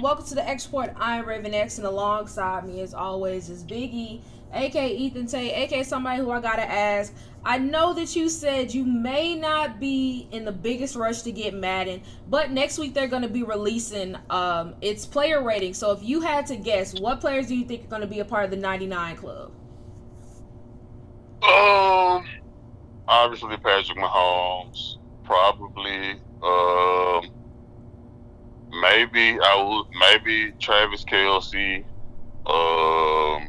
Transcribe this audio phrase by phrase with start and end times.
[0.00, 0.94] Welcome to the X Report.
[0.96, 4.22] I'm Raven X, and alongside me, as always, is Biggie,
[4.54, 7.12] aka Ethan Tate, aka somebody who I gotta ask.
[7.44, 11.52] I know that you said you may not be in the biggest rush to get
[11.52, 15.74] Madden, but next week they're gonna be releasing um, its player rating.
[15.74, 18.24] So if you had to guess, what players do you think are gonna be a
[18.24, 19.52] part of the 99 club?
[21.42, 22.24] Um,
[23.06, 26.12] obviously Patrick Mahomes, probably.
[26.42, 27.39] Um,
[28.70, 29.86] maybe I would.
[29.98, 31.84] Maybe Travis Kelce.
[32.46, 33.48] Um,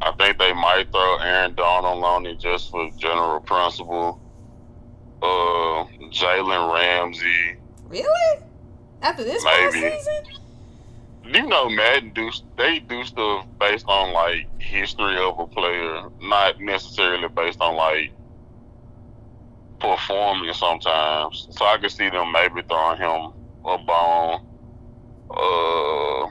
[0.00, 4.20] I think they might throw Aaron Donald on it just for general principle.
[5.22, 7.56] Uh, Jalen Ramsey.
[7.88, 8.42] Really?
[9.02, 9.72] After this Maybe.
[9.72, 10.24] season?
[11.24, 16.60] You know, Madden do they do stuff based on like history of a player, not
[16.60, 18.12] necessarily based on like
[19.80, 21.48] performing sometimes.
[21.50, 23.32] So I could see them maybe throwing him
[23.64, 24.46] a bone.
[25.30, 26.26] Uh,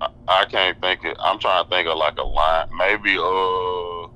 [0.00, 1.16] I, I can't think it.
[1.20, 2.68] I'm trying to think of like a line.
[2.76, 4.08] Maybe uh,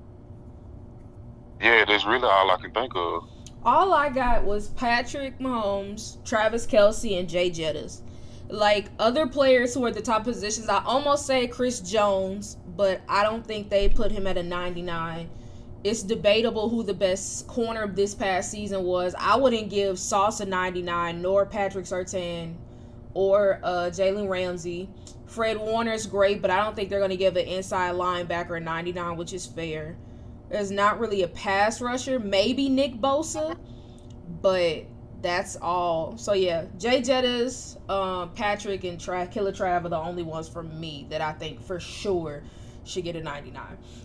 [1.60, 3.28] yeah, that's really all I can think of.
[3.64, 8.02] All I got was Patrick Mahomes, Travis Kelce, and Jay Jettas.
[8.48, 13.24] Like other players who are the top positions, I almost say Chris Jones, but I
[13.24, 15.28] don't think they put him at a 99.
[15.87, 19.15] It's debatable who the best corner of this past season was.
[19.17, 22.55] I wouldn't give Sauce a 99, nor Patrick Surtain,
[23.15, 24.89] or uh, Jalen Ramsey.
[25.27, 28.57] Fred Warner is great, but I don't think they're going to give an inside linebacker
[28.57, 29.97] a 99, which is fair.
[30.51, 32.19] There's not really a pass rusher.
[32.19, 33.57] Maybe Nick Bosa,
[34.42, 34.87] but
[35.23, 36.19] that's all.
[36.19, 40.64] So yeah, Jay Jettas, um, Patrick, and Tra- Killer Trav are the only ones for
[40.64, 42.42] me that I think for sure
[42.87, 43.62] should get a 99.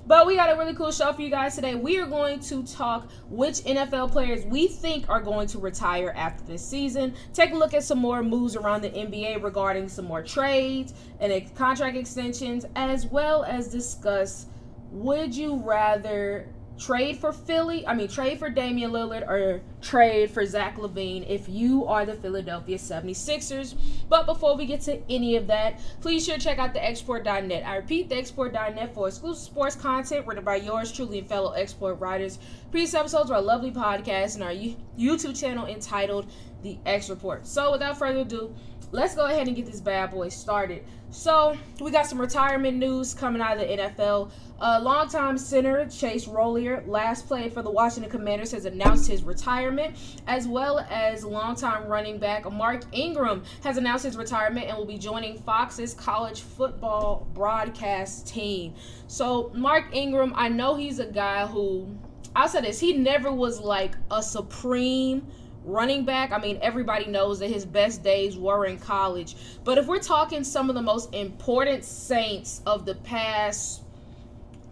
[0.07, 1.75] But we got a really cool show for you guys today.
[1.75, 6.43] We are going to talk which NFL players we think are going to retire after
[6.43, 7.13] this season.
[7.33, 11.55] Take a look at some more moves around the NBA regarding some more trades and
[11.55, 14.47] contract extensions, as well as discuss
[14.91, 16.47] would you rather
[16.81, 21.47] trade for Philly, I mean, trade for Damian Lillard or trade for Zach LaVine if
[21.47, 23.75] you are the Philadelphia 76ers.
[24.09, 27.65] But before we get to any of that, please sure check out the xreport.net.
[27.65, 31.73] I repeat, the xreport.net for exclusive sports content written by yours truly and fellow X
[31.73, 32.39] Report writers.
[32.71, 34.51] Previous episodes of our lovely podcast and our
[34.97, 36.31] YouTube channel entitled
[36.63, 37.45] The X Report.
[37.45, 38.55] So without further ado,
[38.91, 40.83] let's go ahead and get this bad boy started.
[41.11, 44.31] So we got some retirement news coming out of the NFL.
[44.61, 49.97] Uh, longtime center Chase Roullier, last played for the Washington Commanders, has announced his retirement,
[50.27, 54.97] as well as longtime running back Mark Ingram has announced his retirement and will be
[54.97, 58.73] joining Fox's college football broadcast team.
[59.07, 61.93] So Mark Ingram, I know he's a guy who,
[62.35, 65.27] I'll say this, he never was like a supreme
[65.63, 69.35] running back, I mean, everybody knows that his best days were in college.
[69.63, 73.83] But if we're talking some of the most important Saints of the past,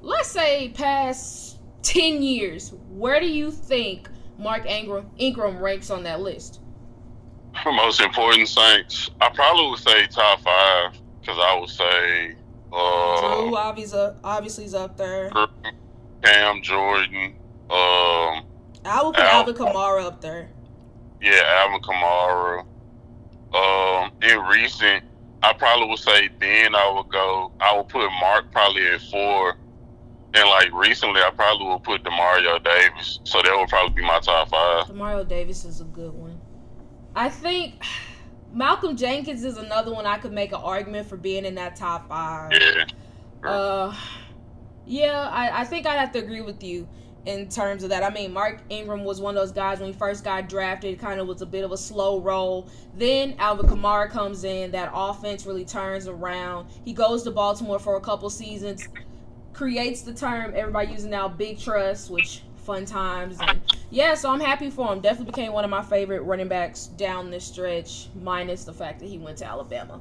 [0.02, 6.22] let's say past 10 years, where do you think Mark Ingram, Ingram ranks on that
[6.22, 6.62] list?
[7.64, 12.36] For most important Saints, I probably would say top five because I would say.
[12.72, 15.32] Uh, Drew obviously, obviously is up there.
[16.24, 17.36] Cam Jordan.
[17.70, 18.46] Um,
[18.86, 20.50] I would put Al- Alvin Kamara up there.
[21.22, 22.66] Yeah, Alvin Kamara.
[23.54, 25.04] Um, in recent,
[25.42, 27.52] I probably would say then I would go.
[27.60, 29.58] I would put Mark probably at four,
[30.34, 33.20] and like recently, I probably would put Demario Davis.
[33.24, 34.86] So that would probably be my top five.
[34.86, 36.40] Demario Davis is a good one.
[37.16, 37.84] I think
[38.54, 42.08] Malcolm Jenkins is another one I could make an argument for being in that top
[42.08, 42.52] five.
[42.52, 42.86] Yeah.
[43.50, 43.96] Uh,
[44.86, 46.88] yeah, I, I think I'd have to agree with you
[47.26, 48.04] in terms of that.
[48.04, 51.20] I mean, Mark Ingram was one of those guys when he first got drafted, kind
[51.20, 52.68] of was a bit of a slow roll.
[52.96, 56.70] Then Alvin Kamara comes in, that offense really turns around.
[56.86, 58.88] He goes to Baltimore for a couple seasons,
[59.54, 63.38] creates the term everybody using now, Big Truss, which fun times.
[63.42, 65.00] And yeah, so I'm happy for him.
[65.00, 69.10] Definitely became one of my favorite running backs down this stretch, minus the fact that
[69.10, 70.00] he went to Alabama.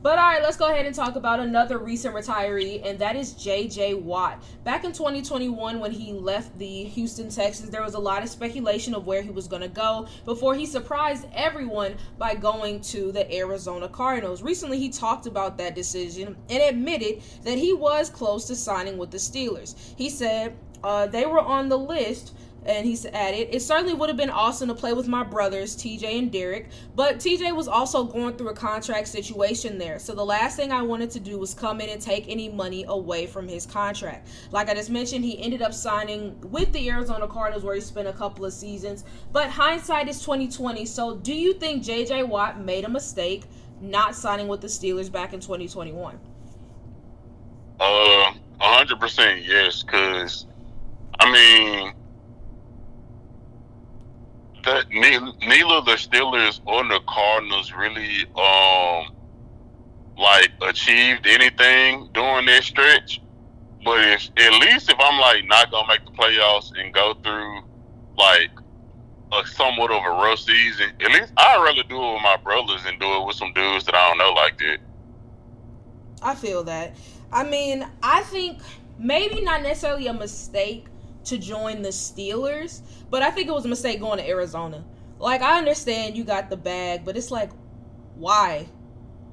[0.00, 3.32] But all right, let's go ahead and talk about another recent retiree, and that is
[3.32, 3.94] J.J.
[3.94, 4.40] Watt.
[4.62, 8.94] Back in 2021, when he left the Houston Texans, there was a lot of speculation
[8.94, 13.34] of where he was going to go before he surprised everyone by going to the
[13.34, 14.40] Arizona Cardinals.
[14.40, 19.10] Recently, he talked about that decision and admitted that he was close to signing with
[19.10, 19.74] the Steelers.
[19.96, 22.34] He said uh, they were on the list
[22.68, 26.18] And he added, It certainly would have been awesome to play with my brothers, TJ
[26.18, 29.98] and Derek, but TJ was also going through a contract situation there.
[29.98, 32.84] So the last thing I wanted to do was come in and take any money
[32.86, 34.28] away from his contract.
[34.50, 38.06] Like I just mentioned, he ended up signing with the Arizona Cardinals where he spent
[38.06, 39.04] a couple of seasons.
[39.32, 40.84] But hindsight is 2020.
[40.84, 43.44] So do you think JJ Watt made a mistake
[43.80, 46.20] not signing with the Steelers back in 2021?
[47.80, 50.46] Uh, 100% yes, because,
[51.18, 51.94] I mean,
[54.68, 59.14] that neither the Steelers or the Cardinals really um
[60.18, 63.20] like achieved anything during this stretch.
[63.84, 67.62] But if at least if I'm like not gonna make the playoffs and go through
[68.16, 68.50] like
[69.32, 72.82] a somewhat of a rough season, at least I'd rather do it with my brothers
[72.86, 74.78] and do it with some dudes that I don't know like that.
[76.20, 76.96] I feel that.
[77.32, 78.60] I mean, I think
[78.98, 80.86] maybe not necessarily a mistake
[81.28, 84.84] to join the Steelers, but I think it was a mistake going to Arizona.
[85.18, 87.50] Like I understand you got the bag, but it's like
[88.16, 88.68] why?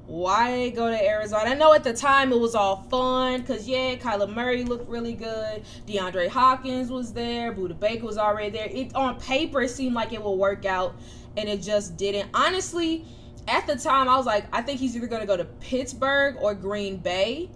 [0.06, 1.50] Why go to Arizona?
[1.50, 5.14] I know at the time it was all fun because yeah, Kyler Murray looked really
[5.14, 5.64] good.
[5.86, 7.52] DeAndre Hopkins was there.
[7.52, 8.68] Budda Baker was already there.
[8.70, 10.94] It on paper it seemed like it would work out,
[11.36, 12.30] and it just didn't.
[12.34, 13.04] Honestly,
[13.48, 16.54] at the time I was like, I think he's either gonna go to Pittsburgh or
[16.54, 17.50] Green Bay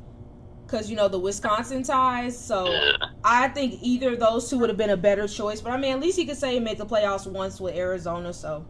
[0.70, 2.38] because you know the Wisconsin ties.
[2.38, 2.92] So yeah.
[3.24, 5.60] I think either of those two would have been a better choice.
[5.60, 8.32] But I mean, at least he could say he made the playoffs once with Arizona.
[8.32, 8.64] So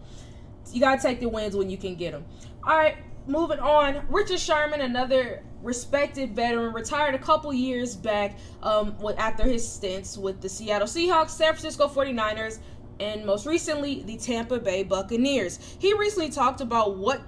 [0.72, 2.24] you gotta take the wins when you can get them.
[2.64, 4.06] All right, moving on.
[4.08, 10.16] Richard Sherman, another respected veteran, retired a couple years back um, with, after his stints
[10.16, 12.58] with the Seattle Seahawks, San Francisco 49ers,
[13.00, 15.58] and most recently the Tampa Bay Buccaneers.
[15.78, 17.20] He recently talked about what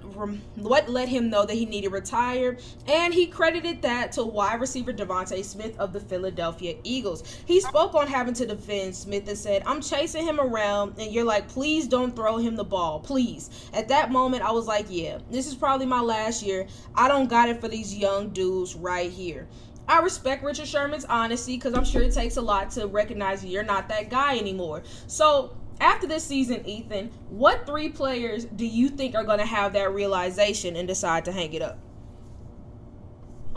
[0.55, 4.61] what let him know that he needed to retire, and he credited that to wide
[4.61, 7.23] receiver DeVonta Smith of the Philadelphia Eagles.
[7.45, 11.25] He spoke on having to defend Smith and said, "I'm chasing him around, and you're
[11.25, 15.17] like, please don't throw him the ball, please." At that moment, I was like, "Yeah,
[15.31, 16.67] this is probably my last year.
[16.95, 19.47] I don't got it for these young dudes right here."
[19.87, 23.63] I respect Richard Sherman's honesty because I'm sure it takes a lot to recognize you're
[23.63, 24.83] not that guy anymore.
[25.07, 29.73] So after this season, Ethan, what three players do you think are going to have
[29.73, 31.77] that realization and decide to hang it up?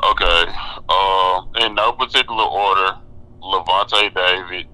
[0.02, 0.44] Okay.
[0.88, 2.98] Uh, in no particular order,
[3.40, 4.66] Lavonte David,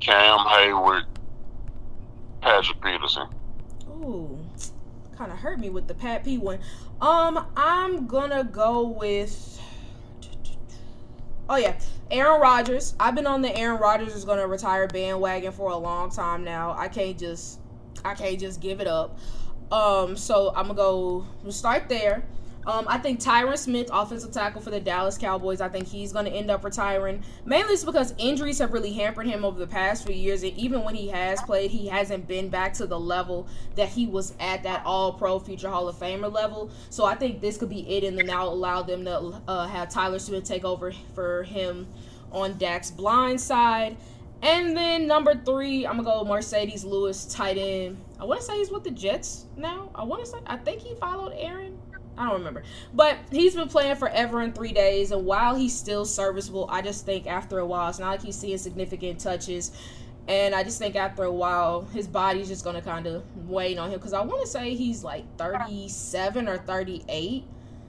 [0.00, 1.04] Cam Heyward,
[2.40, 3.28] Patrick Peterson.
[3.88, 4.38] Ooh,
[5.16, 6.58] kind of hurt me with the Pat P one.
[7.00, 9.51] Um, I'm gonna go with
[11.52, 11.74] Oh yeah,
[12.10, 12.94] Aaron Rodgers.
[12.98, 16.74] I've been on the Aaron Rodgers is gonna retire bandwagon for a long time now.
[16.78, 17.60] I can't just
[18.02, 19.18] I can't just give it up.
[19.70, 22.24] Um, so I'm gonna go start there.
[22.66, 26.26] Um, I think Tyron Smith, offensive tackle for the Dallas Cowboys, I think he's going
[26.26, 27.22] to end up retiring.
[27.44, 30.44] Mainly it's because injuries have really hampered him over the past few years.
[30.44, 34.06] And even when he has played, he hasn't been back to the level that he
[34.06, 36.70] was at that all pro future Hall of Famer level.
[36.90, 39.88] So I think this could be it and then now allow them to uh, have
[39.88, 41.88] Tyler Smith take over for him
[42.30, 43.96] on Dak's blind side.
[44.42, 47.96] And then number three, I'm gonna go Marcedes Lewis, tight end.
[48.18, 49.90] I want to say he's with the Jets now.
[49.94, 51.78] I want to say I think he followed Aaron
[52.16, 52.62] I don't remember.
[52.92, 57.06] But he's been playing forever in three days, and while he's still serviceable, I just
[57.06, 59.72] think after a while, it's not like he's seeing significant touches.
[60.28, 63.78] And I just think after a while, his body's just going to kind of wane
[63.78, 63.98] on him.
[63.98, 67.44] Because I want to say he's like 37 or 38.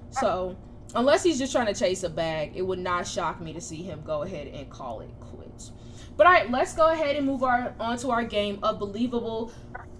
[0.09, 0.55] So,
[0.95, 3.83] unless he's just trying to chase a bag, it would not shock me to see
[3.83, 5.71] him go ahead and call it quits.
[6.17, 9.51] But all right, let's go ahead and move our, on to our game of believable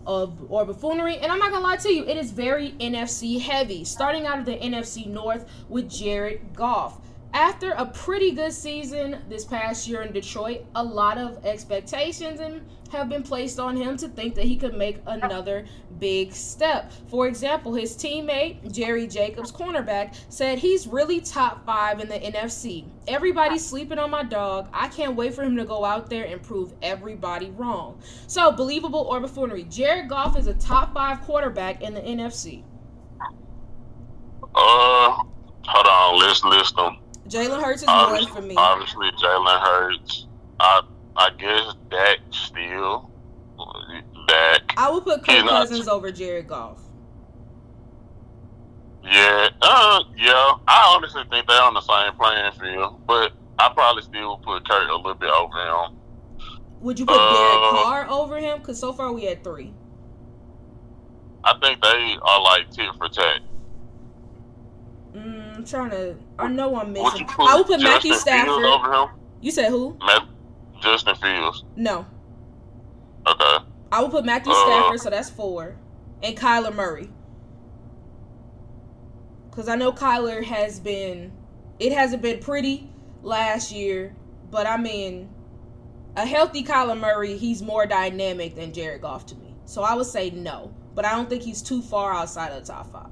[0.05, 1.17] of or buffoonery.
[1.17, 3.83] And I'm not gonna lie to you, it is very NFC heavy.
[3.83, 7.00] Starting out of the NFC North with Jared Goff.
[7.34, 12.40] After a pretty good season this past year in Detroit, a lot of expectations
[12.92, 15.66] have been placed on him to think that he could make another
[15.98, 16.92] big step.
[17.08, 22.86] For example, his teammate, Jerry Jacobs, cornerback, said he's really top five in the NFC.
[23.08, 24.70] Everybody's sleeping on my dog.
[24.72, 28.00] I can't wait for him to go out there and prove everybody wrong.
[28.28, 32.63] So, believable or buffoonery, Jared Goff is a top five quarterback in the NFC.
[34.54, 35.18] Uh,
[35.66, 36.98] hold on, let's list them.
[37.27, 38.56] Jalen Hurts is one for me.
[38.56, 40.27] Obviously, Jalen Hurts.
[40.60, 40.82] I
[41.15, 43.10] I guess Dak still.
[44.27, 44.74] Dak.
[44.77, 46.82] I would put Kirk Cousins over Jared Goff.
[49.03, 50.53] Yeah, uh, yeah.
[50.68, 54.68] I honestly think they're on the same playing field, but I probably still would put
[54.68, 55.98] Kirk a little bit over him.
[56.80, 58.60] Would you put uh, Derek Carr over him?
[58.60, 59.74] Because so far we had three.
[61.44, 63.42] I think they are like tit for tat.
[65.63, 66.17] I'm trying to.
[66.38, 67.25] I know I'm missing.
[67.39, 69.10] I would put Justin Matthew Stafford.
[69.39, 69.98] You said who?
[70.05, 70.27] Matt,
[70.82, 71.63] Justin Fields?
[71.77, 72.05] No.
[73.25, 73.65] Okay.
[73.89, 75.77] I would put Matthew Uh, Stafford, so that's four,
[76.22, 77.10] and Kyler Murray.
[79.50, 81.32] Because I know Kyler has been,
[81.79, 82.89] it hasn't been pretty
[83.22, 84.13] last year,
[84.51, 85.29] but I mean,
[86.17, 89.55] a healthy Kyler Murray, he's more dynamic than Jared Goff to me.
[89.63, 92.74] So I would say no, but I don't think he's too far outside of the
[92.74, 93.08] top five.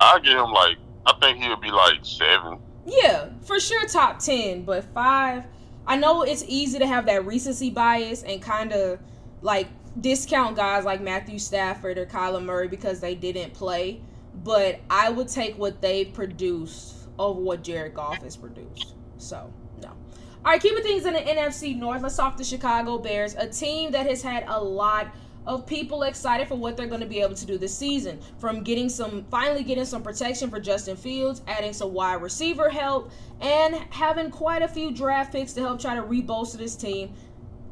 [0.00, 0.78] I'll give him like
[1.10, 2.58] I think he'll be like seven.
[2.86, 5.44] Yeah, for sure top 10, but 5
[5.86, 9.00] I know it's easy to have that recency bias and kind of
[9.42, 9.66] like
[10.00, 14.00] discount guys like Matthew Stafford or Kyler Murray because they didn't play,
[14.44, 18.94] but I would take what they've produced over what Jared Goff has produced.
[19.18, 19.52] So,
[19.82, 19.88] no.
[19.88, 19.96] All
[20.44, 24.06] right, keeping things in the NFC North, let's talk the Chicago Bears, a team that
[24.06, 25.08] has had a lot
[25.46, 28.20] of people excited for what they're going to be able to do this season.
[28.38, 33.10] From getting some, finally getting some protection for Justin Fields, adding some wide receiver help,
[33.40, 37.14] and having quite a few draft picks to help try to rebolster this team.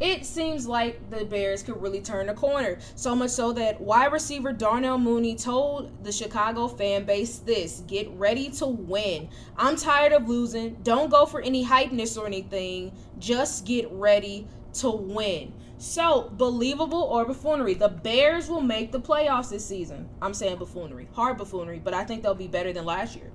[0.01, 2.79] It seems like the Bears could really turn the corner.
[2.95, 8.09] So much so that wide receiver Darnell Mooney told the Chicago fan base this get
[8.11, 9.29] ready to win.
[9.57, 10.75] I'm tired of losing.
[10.85, 12.93] Don't go for any hypeness or anything.
[13.19, 15.53] Just get ready to win.
[15.79, 17.75] So, believable or buffoonery?
[17.75, 20.09] The Bears will make the playoffs this season.
[20.21, 21.09] I'm saying buffoonery.
[21.13, 23.31] Hard buffoonery, but I think they'll be better than last year.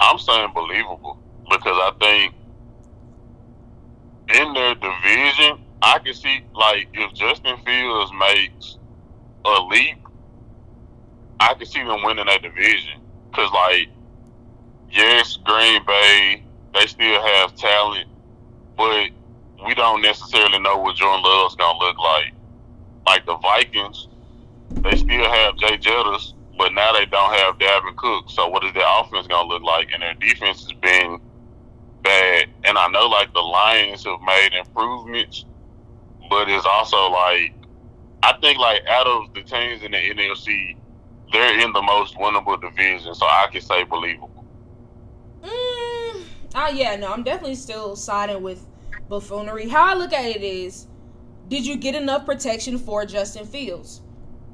[0.00, 1.18] I'm saying believable
[1.48, 2.34] because I think
[4.34, 8.78] in their division, I can see like if Justin Fields makes
[9.46, 9.96] a leap,
[11.40, 13.00] I can see them winning that division.
[13.34, 13.88] Cause like,
[14.90, 16.44] yes, Green Bay,
[16.74, 18.08] they still have talent,
[18.76, 19.08] but
[19.66, 22.32] we don't necessarily know what Jordan Love's gonna look like.
[23.06, 24.08] Like the Vikings,
[24.82, 28.30] they still have Jay Jettis, but now they don't have Dalvin Cook.
[28.30, 29.88] So what is their offense gonna look like?
[29.92, 31.20] And their defense has been
[32.02, 32.48] bad.
[32.64, 35.44] And I know like the Lions have made improvements,
[36.28, 37.54] but it's also like
[38.22, 40.76] I think like out of the teams in the NFC,
[41.32, 43.14] they're in the most winnable division.
[43.14, 44.44] So I can say believable.
[45.42, 46.22] Mm,
[46.54, 48.66] uh, yeah, no, I'm definitely still siding with
[49.10, 49.68] buffoonery.
[49.68, 50.86] How I look at it is,
[51.48, 54.00] did you get enough protection for Justin Fields?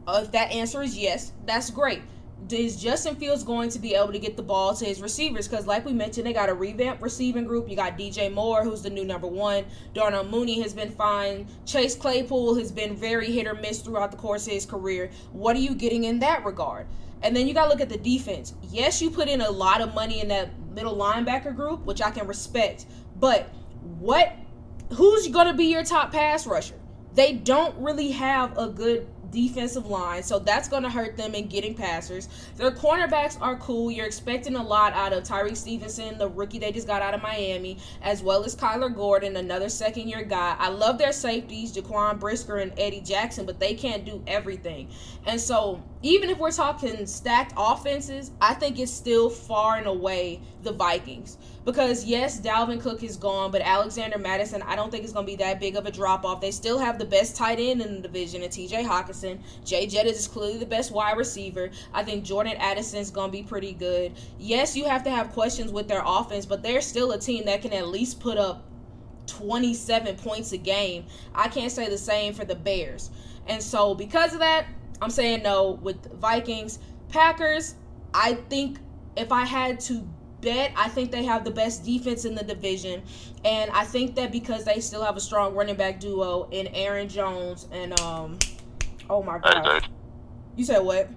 [0.09, 2.03] Uh, if that answer is yes, that's great.
[2.51, 5.49] Is Justin Fields going to be able to get the ball to his receivers?
[5.49, 7.69] Because, like we mentioned, they got a revamped receiving group.
[7.69, 9.65] You got DJ Moore, who's the new number one.
[9.95, 11.49] Darnell Mooney has been fine.
[11.65, 15.11] Chase Claypool has been very hit or miss throughout the course of his career.
[15.33, 16.87] What are you getting in that regard?
[17.23, 18.55] And then you got to look at the defense.
[18.71, 22.11] Yes, you put in a lot of money in that middle linebacker group, which I
[22.11, 22.87] can respect.
[23.19, 23.49] But
[23.99, 24.37] what
[24.93, 26.75] who's going to be your top pass rusher?
[27.15, 31.47] They don't really have a good defensive line, so that's going to hurt them in
[31.47, 32.29] getting passers.
[32.57, 33.91] Their cornerbacks are cool.
[33.91, 37.23] You're expecting a lot out of Tyrique Stevenson, the rookie they just got out of
[37.23, 40.57] Miami, as well as Kyler Gordon, another second year guy.
[40.59, 44.89] I love their safeties, Jaquan Brisker and Eddie Jackson, but they can't do everything.
[45.27, 50.41] And so, even if we're talking stacked offenses, I think it's still far and away
[50.63, 51.37] the Vikings.
[51.65, 55.33] Because yes, Dalvin Cook is gone, but Alexander Mattison, I don't think it's going to
[55.33, 56.41] be that big of a drop off.
[56.41, 58.85] They still have the best tight end in the division, and T.J.
[58.85, 59.41] Hockenson.
[59.65, 61.71] Jay Jettis is clearly the best wide receiver.
[61.93, 64.13] I think Jordan Addison is going to be pretty good.
[64.39, 67.63] Yes, you have to have questions with their offense, but they're still a team that
[67.63, 68.65] can at least put up
[69.27, 71.07] 27 points a game.
[71.35, 73.11] I can't say the same for the Bears.
[73.49, 74.67] And so, because of that,
[75.01, 76.79] I'm saying no with Vikings.
[77.09, 77.75] Packers,
[78.15, 78.79] I think
[79.17, 80.07] if I had to
[80.41, 83.03] bet, I think they have the best defense in the division.
[83.45, 87.09] And I think that because they still have a strong running back duo in Aaron
[87.09, 88.39] Jones and um
[89.09, 89.89] oh my god.
[90.57, 91.09] You said what?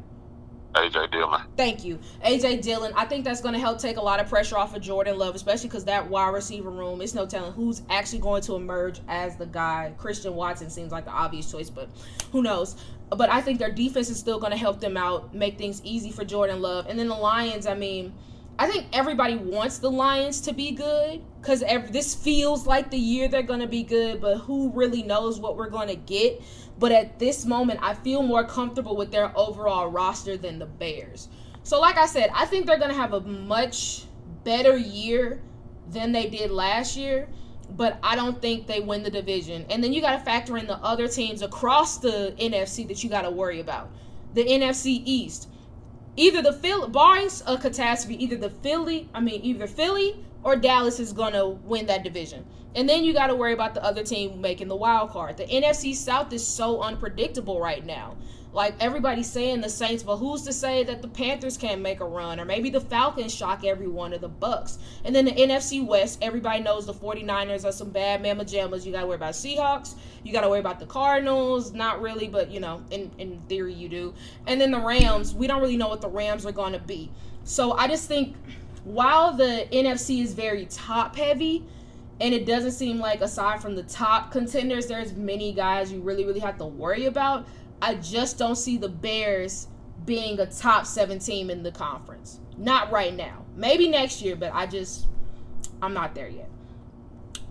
[0.75, 1.41] AJ Dillon.
[1.57, 1.99] Thank you.
[2.23, 2.93] AJ Dillon.
[2.95, 5.35] I think that's going to help take a lot of pressure off of Jordan Love,
[5.35, 9.35] especially because that wide receiver room, it's no telling who's actually going to emerge as
[9.35, 9.93] the guy.
[9.97, 11.89] Christian Watson seems like the obvious choice, but
[12.31, 12.75] who knows?
[13.09, 16.11] But I think their defense is still going to help them out, make things easy
[16.11, 16.85] for Jordan Love.
[16.87, 18.13] And then the Lions, I mean,
[18.59, 21.61] I think everybody wants the Lions to be good because
[21.91, 25.55] this feels like the year they're going to be good, but who really knows what
[25.55, 26.41] we're going to get?
[26.79, 31.27] But at this moment, I feel more comfortable with their overall roster than the Bears.
[31.63, 34.05] So, like I said, I think they're going to have a much
[34.45, 35.41] better year
[35.89, 37.27] than they did last year,
[37.75, 39.65] but I don't think they win the division.
[39.69, 43.09] And then you got to factor in the other teams across the NFC that you
[43.09, 43.91] got to worry about.
[44.33, 45.49] The NFC East.
[46.15, 50.99] Either the Philly, barring a catastrophe, either the Philly, I mean, either Philly or Dallas
[50.99, 52.45] is going to win that division.
[52.75, 55.37] And then you got to worry about the other team making the wild card.
[55.37, 58.15] The NFC South is so unpredictable right now.
[58.51, 62.05] Like everybody's saying the Saints, but who's to say that the Panthers can't make a
[62.05, 62.39] run?
[62.39, 64.79] Or maybe the Falcons shock everyone or the Bucks.
[65.05, 68.85] And then the NFC West, everybody knows the 49ers are some bad mamma jammas.
[68.85, 69.93] You gotta worry about Seahawks.
[70.23, 71.73] You gotta worry about the Cardinals.
[71.73, 74.15] Not really, but you know, in, in theory you do.
[74.47, 77.11] And then the Rams, we don't really know what the Rams are gonna be.
[77.43, 78.35] So I just think
[78.89, 81.63] while the NFC is very top heavy,
[82.19, 86.25] and it doesn't seem like aside from the top contenders, there's many guys you really,
[86.25, 87.45] really have to worry about.
[87.83, 89.67] I just don't see the Bears
[90.05, 92.39] being a top seven team in the conference.
[92.57, 93.45] Not right now.
[93.55, 95.05] Maybe next year, but I just,
[95.83, 96.49] I'm not there yet.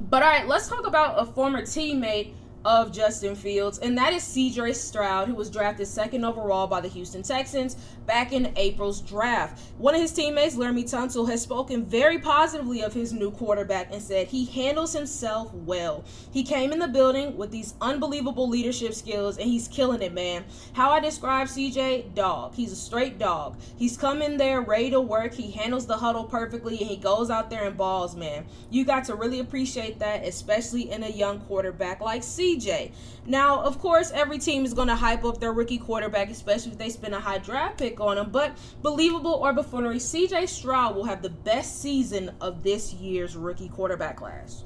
[0.01, 2.33] But all right, let's talk about a former teammate
[2.65, 6.89] of Justin Fields, and that is CJ Stroud, who was drafted second overall by the
[6.89, 9.61] Houston Texans back in April's draft.
[9.79, 14.03] One of his teammates, Laremy Tunsil, has spoken very positively of his new quarterback and
[14.03, 16.05] said he handles himself well.
[16.33, 20.45] He came in the building with these unbelievable leadership skills, and he's killing it, man.
[20.73, 22.15] How I describe CJ?
[22.15, 22.55] Dog.
[22.55, 23.57] He's a straight dog.
[23.77, 25.35] He's come in there ready to work.
[25.35, 28.47] He handles the huddle perfectly, and he goes out there and balls, man.
[28.71, 32.48] You got to really appreciate that, especially in a young quarterback like CJ.
[32.57, 32.93] CJ.
[33.27, 36.79] Now, of course, every team is going to hype up their rookie quarterback, especially if
[36.79, 38.31] they spend a high draft pick on him.
[38.31, 43.69] But believable or buffoonery, CJ Stroud will have the best season of this year's rookie
[43.69, 44.65] quarterback class.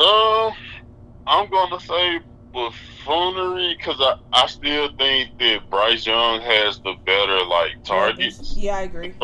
[0.00, 0.50] Um, uh,
[1.26, 2.20] I'm going to say
[2.52, 8.56] buffoonery because I, I still think that Bryce Young has the better like targets.
[8.56, 9.14] Yeah, I agree.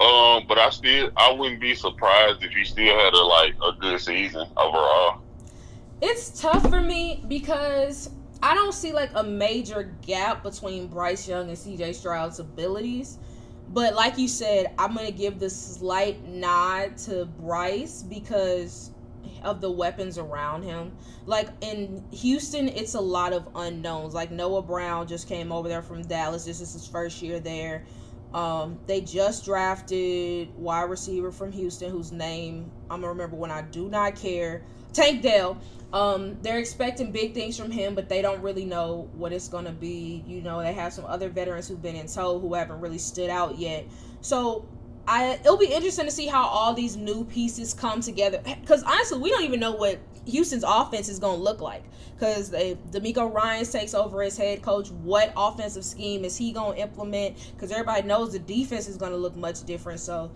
[0.00, 3.72] Um, but I still I wouldn't be surprised if he still had a like a
[3.72, 5.20] good season overall.
[6.00, 8.08] It's tough for me because
[8.42, 13.18] I don't see like a major gap between Bryce Young and CJ Stroud's abilities.
[13.68, 18.92] But like you said, I'm gonna give the slight nod to Bryce because
[19.42, 20.92] of the weapons around him.
[21.26, 24.14] Like in Houston, it's a lot of unknowns.
[24.14, 26.46] Like Noah Brown just came over there from Dallas.
[26.46, 27.84] This is his first year there.
[28.34, 33.62] Um, they just drafted wide receiver from Houston, whose name I'm gonna remember when I
[33.62, 34.62] do not care.
[34.92, 35.58] Tank Dell.
[35.92, 39.72] Um, they're expecting big things from him, but they don't really know what it's gonna
[39.72, 40.22] be.
[40.26, 43.30] You know, they have some other veterans who've been in tow who haven't really stood
[43.30, 43.86] out yet.
[44.20, 44.68] So
[45.06, 48.40] I it'll be interesting to see how all these new pieces come together.
[48.44, 51.84] Because honestly, we don't even know what Houston's offense is going to look like
[52.14, 54.90] because DeMeco Ryans takes over as head coach.
[54.90, 57.36] What offensive scheme is he going to implement?
[57.54, 60.00] Because everybody knows the defense is going to look much different.
[60.00, 60.30] So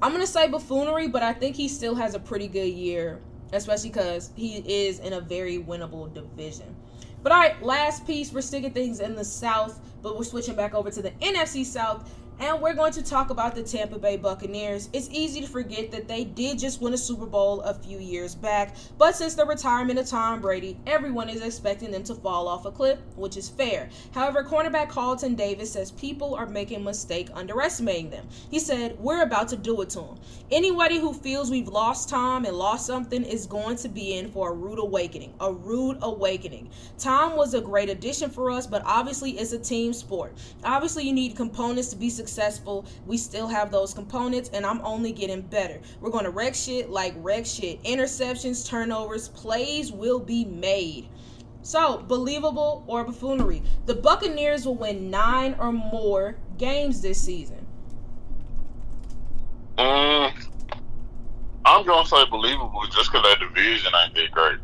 [0.00, 3.20] I'm going to say buffoonery, but I think he still has a pretty good year,
[3.52, 6.74] especially because he is in a very winnable division.
[7.22, 8.32] But all right, last piece.
[8.32, 12.08] We're sticking things in the South, but we're switching back over to the NFC South
[12.38, 14.90] and we're going to talk about the Tampa Bay Buccaneers.
[14.92, 18.34] It's easy to forget that they did just win a Super Bowl a few years
[18.34, 22.66] back, but since the retirement of Tom Brady, everyone is expecting them to fall off
[22.66, 23.88] a cliff, which is fair.
[24.12, 28.28] However, cornerback Carlton Davis says people are making a mistake underestimating them.
[28.50, 30.18] He said, We're about to do it to them.
[30.50, 34.50] Anybody who feels we've lost Tom and lost something is going to be in for
[34.50, 35.32] a rude awakening.
[35.40, 36.70] A rude awakening.
[36.98, 40.34] Tom was a great addition for us, but obviously it's a team sport.
[40.64, 42.84] Obviously, you need components to be successful successful.
[43.06, 45.80] We still have those components, and I'm only getting better.
[46.00, 47.82] We're going to wreck shit like wreck shit.
[47.84, 51.08] Interceptions, turnovers, plays will be made.
[51.62, 53.62] So, believable or buffoonery?
[53.86, 57.66] The Buccaneers will win nine or more games this season.
[59.78, 60.32] Um,
[61.64, 64.58] I'm gonna say believable just because that division ain't that great.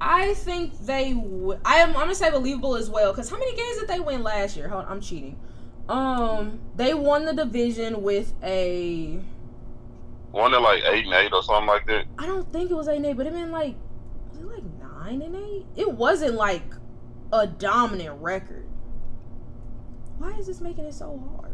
[0.00, 1.60] I think they would.
[1.64, 1.90] I am.
[1.90, 3.14] I'm gonna say believable as well.
[3.14, 4.68] Cause how many games did they win last year?
[4.68, 5.38] Hold on, I'm cheating.
[5.88, 9.20] Um, they won the division with a.
[10.32, 12.04] Won it like eight and eight or something like that.
[12.18, 13.74] I don't think it was eight and eight, but it been like
[14.30, 15.66] was it like nine and eight?
[15.76, 16.62] It wasn't like
[17.32, 18.66] a dominant record.
[20.18, 21.52] Why is this making it so hard?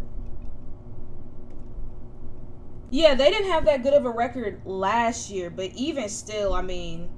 [2.90, 6.62] Yeah, they didn't have that good of a record last year, but even still, I
[6.62, 7.10] mean,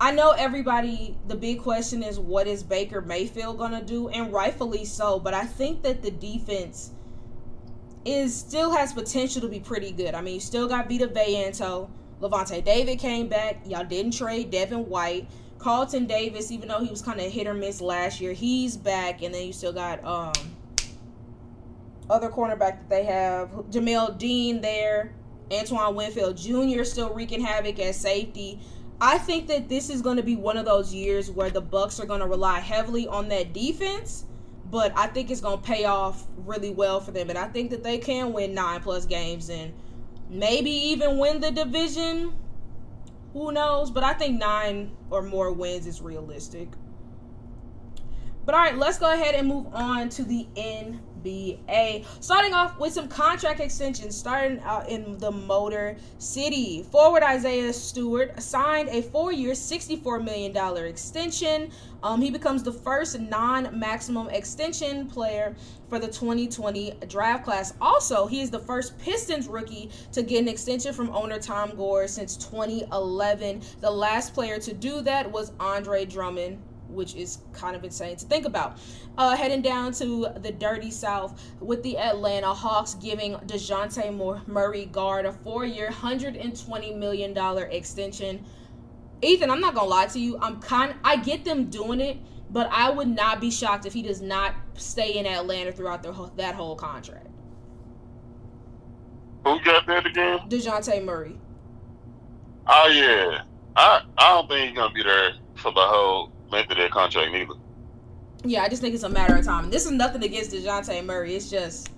[0.00, 4.08] I know everybody, the big question is what is Baker Mayfield going to do?
[4.08, 5.18] And rightfully so.
[5.18, 6.92] But I think that the defense
[8.04, 10.14] is still has potential to be pretty good.
[10.14, 11.88] I mean, you still got Vita Vayanto.
[12.20, 13.60] Lavonte David came back.
[13.66, 15.28] Y'all didn't trade Devin White.
[15.58, 19.22] Carlton Davis, even though he was kind of hit or miss last year, he's back.
[19.22, 20.32] And then you still got um
[22.08, 23.50] other cornerback that they have.
[23.70, 25.12] Jamel Dean there.
[25.50, 26.84] Antoine Winfield Jr.
[26.84, 28.60] still wreaking havoc at safety.
[29.00, 32.00] I think that this is going to be one of those years where the Bucks
[32.00, 34.24] are going to rely heavily on that defense,
[34.70, 37.70] but I think it's going to pay off really well for them and I think
[37.70, 39.72] that they can win 9 plus games and
[40.28, 42.34] maybe even win the division.
[43.32, 43.90] who knows?
[43.90, 46.68] But I think nine or more wins is realistic.
[48.44, 50.48] But all right, let's go ahead and move on to the
[51.22, 52.04] NBA.
[52.20, 56.82] Starting off with some contract extensions, starting out in the Motor City.
[56.82, 61.70] Forward Isaiah Stewart signed a four year, $64 million extension.
[62.02, 65.56] Um, he becomes the first non maximum extension player
[65.88, 67.74] for the 2020 draft class.
[67.80, 72.06] Also, he is the first Pistons rookie to get an extension from owner Tom Gore
[72.06, 73.62] since 2011.
[73.80, 78.26] The last player to do that was Andre Drummond which is kind of insane to
[78.26, 78.78] think about.
[79.16, 85.26] Uh, heading down to the dirty South with the Atlanta Hawks giving DeJounte Murray guard
[85.26, 87.36] a four year, $120 million
[87.70, 88.44] extension.
[89.22, 90.38] Ethan, I'm not going to lie to you.
[90.40, 92.18] I'm kind I get them doing it,
[92.50, 96.30] but I would not be shocked if he does not stay in Atlanta throughout the,
[96.36, 97.26] that whole contract.
[99.44, 100.40] Who got that again?
[100.48, 101.38] DeJounte Murray.
[102.66, 103.42] Oh, yeah.
[103.76, 106.88] I, I don't think he's going to be there for the whole length of their
[106.88, 107.54] contract neither.
[108.44, 109.70] Yeah, I just think it's a matter of time.
[109.70, 111.34] This is nothing against DeJounte Murray.
[111.34, 111.90] It's just,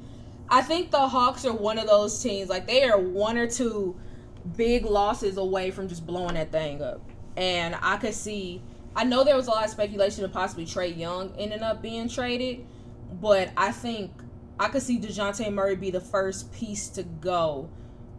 [0.49, 2.49] I think the Hawks are one of those teams.
[2.49, 3.95] Like, they are one or two
[4.57, 7.03] big losses away from just blowing that thing up.
[7.37, 8.63] And I could see,
[8.97, 12.09] I know there was a lot of speculation of possibly Trae Young ending up being
[12.09, 12.67] traded,
[13.21, 14.11] but I think
[14.59, 17.69] I could see DeJounte Murray be the first piece to go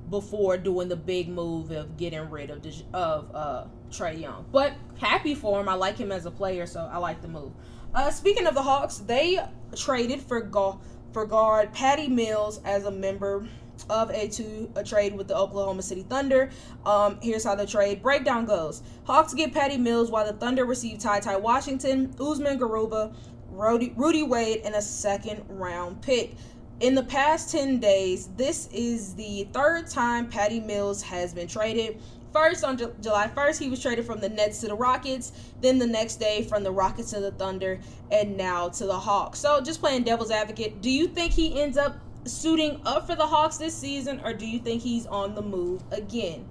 [0.09, 4.45] before doing the big move of getting rid of of uh, Trae Young.
[4.51, 5.69] But happy for him.
[5.69, 7.51] I like him as a player, so I like the move.
[7.93, 9.39] Uh, speaking of the Hawks, they
[9.75, 10.79] traded for go-
[11.11, 13.45] for guard Patty Mills as a member
[13.89, 16.51] of a two a trade with the Oklahoma City Thunder.
[16.85, 20.99] Um, here's how the trade breakdown goes: Hawks get Patty Mills while the Thunder receive
[20.99, 23.13] Ty Ty Washington, Usman Garuba,
[23.51, 26.35] Rudy, Rudy Wade, and a second round pick.
[26.79, 32.01] In the past 10 days, this is the third time Patty Mills has been traded.
[32.33, 35.33] First, on Ju- July 1st, he was traded from the Nets to the Rockets.
[35.61, 37.79] Then the next day, from the Rockets to the Thunder,
[38.11, 39.39] and now to the Hawks.
[39.39, 43.25] So, just playing devil's advocate, do you think he ends up suiting up for the
[43.25, 46.45] Hawks this season, or do you think he's on the move again?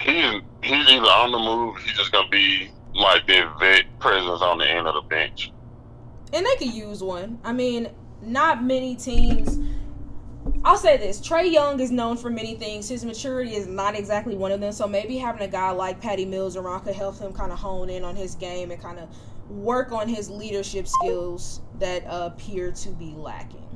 [0.00, 1.78] He's he's either on the move.
[1.78, 5.52] He's just gonna be like their vet presence on the end of the bench.
[6.32, 7.38] And they could use one.
[7.44, 7.88] I mean,
[8.20, 9.58] not many teams.
[10.64, 12.88] I'll say this: Trae Young is known for many things.
[12.88, 14.72] His maturity is not exactly one of them.
[14.72, 17.90] So maybe having a guy like Patty Mills around could help him kind of hone
[17.90, 19.08] in on his game and kind of
[19.50, 23.66] work on his leadership skills that appear to be lacking.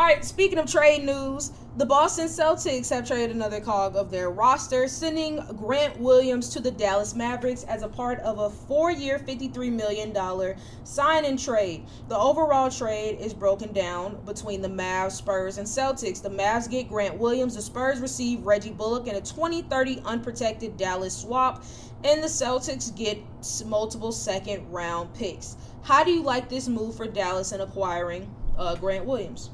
[0.00, 4.30] All right, speaking of trade news, the Boston Celtics have traded another cog of their
[4.30, 9.18] roster, sending Grant Williams to the Dallas Mavericks as a part of a four year,
[9.18, 11.84] $53 million sign and trade.
[12.08, 16.22] The overall trade is broken down between the Mavs, Spurs, and Celtics.
[16.22, 21.14] The Mavs get Grant Williams, the Spurs receive Reggie Bullock in a 2030 unprotected Dallas
[21.14, 21.62] swap,
[22.04, 23.18] and the Celtics get
[23.66, 25.58] multiple second round picks.
[25.82, 29.50] How do you like this move for Dallas in acquiring uh, Grant Williams?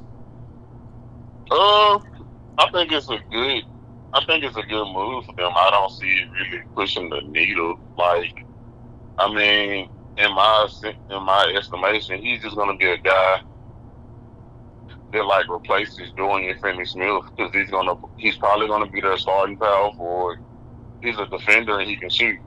[1.50, 1.98] Uh,
[2.58, 3.62] I think it's a good.
[4.12, 5.52] I think it's a good move for them.
[5.54, 7.78] I don't see it really pushing the needle.
[7.96, 8.46] Like,
[9.18, 10.68] I mean, in my
[11.10, 13.40] in my estimation, he's just gonna be a guy
[15.12, 19.92] that like replaces Dorian Finney-Smith because he's gonna he's probably gonna be their starting power
[19.96, 20.38] forward.
[21.02, 22.38] He's a defender and he can shoot,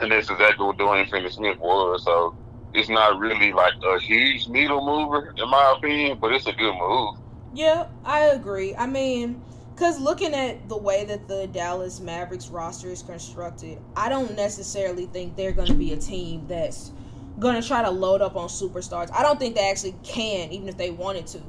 [0.00, 2.04] and that's exactly what Dorian Finney-Smith was.
[2.04, 2.36] So
[2.76, 6.74] it's not really like a huge needle mover in my opinion, but it's a good
[6.74, 7.16] move.
[7.54, 8.74] Yeah, I agree.
[8.76, 9.42] I mean,
[9.74, 15.06] because looking at the way that the Dallas Mavericks roster is constructed, I don't necessarily
[15.06, 16.92] think they're going to be a team that's
[17.38, 19.10] going to try to load up on superstars.
[19.12, 21.42] I don't think they actually can, even if they wanted to.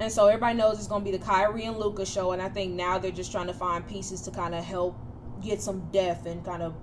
[0.00, 2.32] And so everybody knows it's going to be the Kyrie and Luka show.
[2.32, 4.96] And I think now they're just trying to find pieces to kind of help
[5.42, 6.74] get some depth and kind of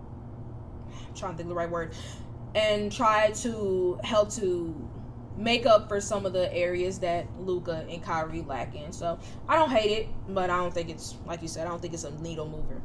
[1.12, 1.94] I'm trying to think the right word
[2.56, 4.90] and try to help to
[5.38, 8.92] make up for some of the areas that Luka and Kyrie lack in.
[8.92, 11.66] So I don't hate it, but I don't think it's like you said.
[11.66, 12.82] I don't think it's a needle mover.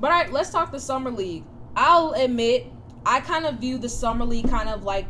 [0.00, 1.44] But all right, let's talk the summer league.
[1.76, 2.66] I'll admit
[3.06, 5.08] I kind of view the summer league kind of like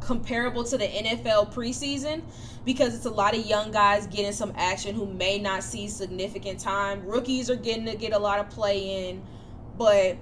[0.00, 2.22] comparable to the NFL preseason
[2.64, 6.60] because it's a lot of young guys getting some action who may not see significant
[6.60, 7.04] time.
[7.06, 9.22] Rookies are getting to get a lot of play in,
[9.76, 10.16] but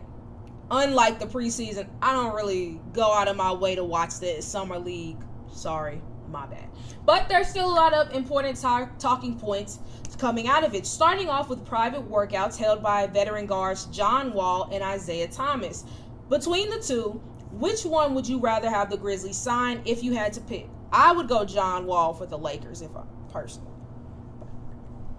[0.71, 4.79] unlike the preseason, I don't really go out of my way to watch the summer
[4.79, 5.19] league.
[5.53, 6.69] Sorry, my bad.
[7.05, 9.79] But there's still a lot of important talking points
[10.19, 10.87] coming out of it.
[10.87, 15.85] Starting off with private workouts held by veteran guards John Wall and Isaiah Thomas.
[16.29, 17.21] Between the two,
[17.53, 20.69] which one would you rather have the Grizzlies sign if you had to pick?
[20.93, 23.71] I would go John Wall for the Lakers if I personally.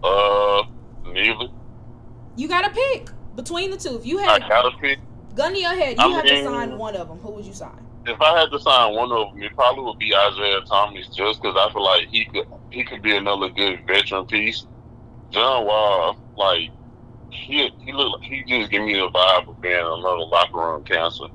[0.04, 0.64] Uh,
[1.06, 1.48] neither.
[2.36, 3.98] You got to pick between the two.
[3.98, 5.00] If you I had gotta pick.
[5.36, 7.20] Gun to your head, you I have to sign one of them.
[7.20, 7.86] Who would you sign?
[8.06, 11.42] If I had to sign one of them, it probably would be Isaiah Thomas, just
[11.42, 14.66] because I feel like he could he could be another good veteran piece.
[15.32, 16.70] John Wall, like
[17.32, 21.26] he he look he just give me the vibe of being another locker room cancer.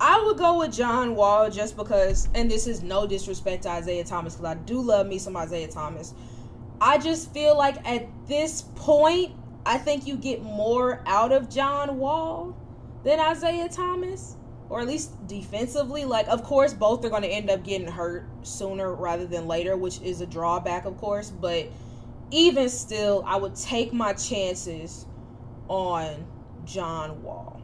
[0.00, 4.02] I would go with John Wall just because, and this is no disrespect to Isaiah
[4.02, 6.12] Thomas because I do love me some Isaiah Thomas.
[6.80, 9.30] I just feel like at this point,
[9.64, 12.56] I think you get more out of John Wall
[13.04, 14.36] than Isaiah Thomas,
[14.68, 16.04] or at least defensively.
[16.04, 19.76] Like, of course, both are going to end up getting hurt sooner rather than later,
[19.76, 21.30] which is a drawback, of course.
[21.30, 21.68] But
[22.30, 25.06] even still, I would take my chances
[25.68, 26.26] on
[26.64, 27.61] John Wall.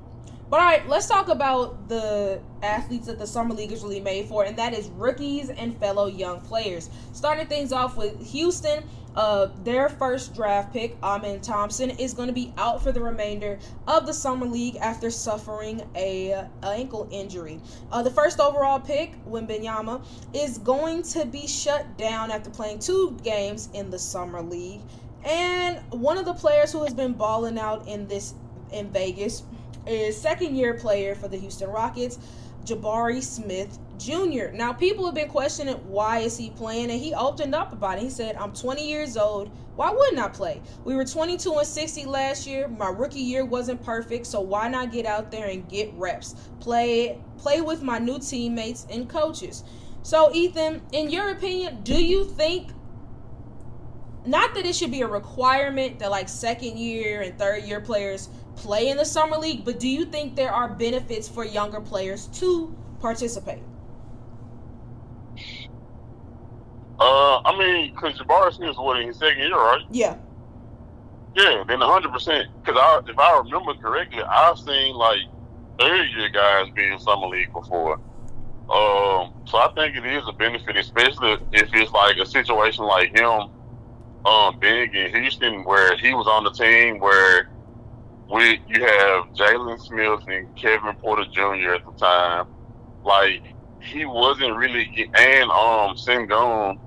[0.50, 4.26] But all right, let's talk about the athletes that the summer league is really made
[4.26, 6.88] for, and that is rookies and fellow young players.
[7.12, 8.82] Starting things off with Houston,
[9.14, 13.58] uh, their first draft pick, Amen Thompson, is going to be out for the remainder
[13.86, 17.60] of the summer league after suffering a, a ankle injury.
[17.92, 23.18] Uh, the first overall pick, Wembanyama, is going to be shut down after playing two
[23.22, 24.80] games in the summer league.
[25.26, 28.32] And one of the players who has been balling out in this
[28.72, 29.42] in Vegas
[29.88, 32.18] is second year player for the Houston Rockets,
[32.64, 34.52] Jabari Smith Jr.
[34.52, 38.02] Now people have been questioning why is he playing and he opened up about it.
[38.02, 39.50] He said, "I'm 20 years old.
[39.74, 40.60] Why wouldn't I play?
[40.84, 42.68] We were 22 and 60 last year.
[42.68, 46.34] My rookie year wasn't perfect, so why not get out there and get reps?
[46.60, 49.64] Play play with my new teammates and coaches."
[50.02, 52.68] So Ethan, in your opinion, do you think
[54.24, 58.28] not that it should be a requirement that like second year and third year players
[58.58, 62.26] play in the summer league, but do you think there are benefits for younger players
[62.26, 63.62] to participate?
[67.00, 69.82] Uh, I mean, because Jabari Smith is what in his second year, right?
[69.90, 70.16] Yeah.
[71.36, 72.48] Yeah, then hundred percent.
[72.60, 75.20] Because I, if I remember correctly, I've seen like
[75.78, 78.00] third year guys be in summer league before.
[78.68, 83.16] Um, so I think it is a benefit, especially if it's like a situation like
[83.16, 83.48] him,
[84.26, 87.48] um, being in Houston, where he was on the team where
[88.30, 91.74] we you have Jalen Smith and Kevin Porter Jr.
[91.74, 92.46] at the time.
[93.04, 93.42] Like
[93.80, 96.78] he wasn't really and um Sengun,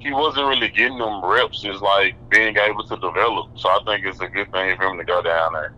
[0.00, 1.64] he wasn't really getting them reps.
[1.64, 3.58] Is like being able to develop.
[3.58, 5.74] So I think it's a good thing for him to go down there.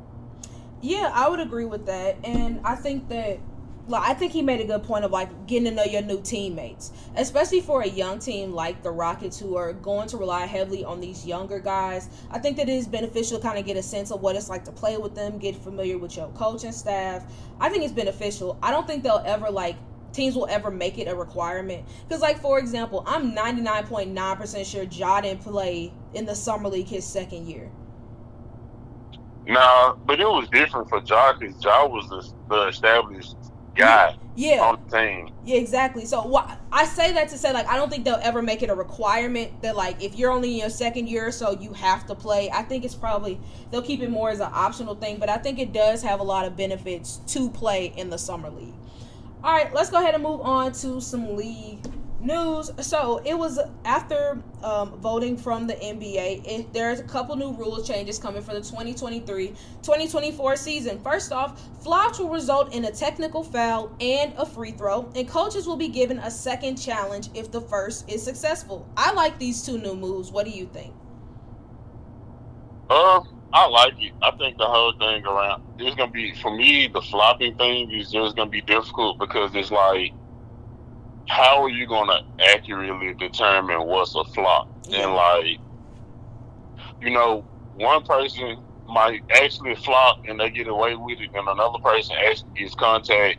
[0.83, 2.17] Yeah, I would agree with that.
[2.25, 3.39] And I think that
[3.91, 6.21] like I think he made a good point of like getting to know your new
[6.23, 10.85] teammates, especially for a young team like the Rockets who are going to rely heavily
[10.85, 12.09] on these younger guys.
[12.31, 14.49] I think that it is beneficial to kind of get a sense of what it's
[14.49, 17.25] like to play with them, get familiar with your coaching staff.
[17.59, 18.59] I think it's beneficial.
[18.63, 19.77] I don't think they'll ever like
[20.13, 25.21] teams will ever make it a requirement because like for example i'm 99.9% sure ja
[25.21, 27.71] didn't play in the summer league his second year
[29.47, 33.35] Nah, but it was different for Ja because Ja was the, the established
[33.81, 35.31] guy yeah on the team.
[35.45, 36.05] Yeah, exactly.
[36.05, 38.71] So what I say that to say like I don't think they'll ever make it
[38.71, 42.07] a requirement that like if you're only in your second year or so you have
[42.07, 42.51] to play.
[42.51, 43.41] I think it's probably
[43.71, 46.23] they'll keep it more as an optional thing, but I think it does have a
[46.23, 48.75] lot of benefits to play in the summer league.
[49.43, 51.81] All right, let's go ahead and move on to some league
[52.21, 52.71] news.
[52.81, 56.47] So it was after um, voting from the NBA.
[56.47, 61.01] It, there's a couple new rule changes coming for the 2023-2024 season.
[61.01, 65.67] First off, flops will result in a technical foul and a free throw, and coaches
[65.67, 68.89] will be given a second challenge if the first is successful.
[68.97, 70.31] I like these two new moves.
[70.31, 70.95] What do you think?
[72.89, 74.13] Uh, I like it.
[74.23, 76.89] I think the whole thing around it's gonna be for me.
[76.89, 80.13] The flopping thing is just gonna be difficult because it's like,
[81.29, 84.69] how are you gonna accurately determine what's a flop?
[84.89, 85.05] Yeah.
[85.05, 85.59] And like,
[87.01, 87.45] you know,
[87.77, 92.51] one person might actually flop and they get away with it, and another person actually
[92.57, 93.39] gets contact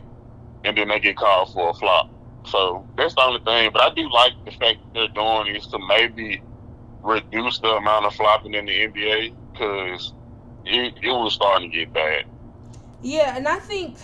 [0.64, 2.08] and then they get called for a flop.
[2.46, 3.70] So that's the only thing.
[3.72, 6.42] But I do like the fact that they're doing is to maybe
[7.02, 10.12] reduce the amount of flopping in the NBA because
[10.64, 12.24] it, it was starting to get bad.
[13.02, 13.96] Yeah, and I think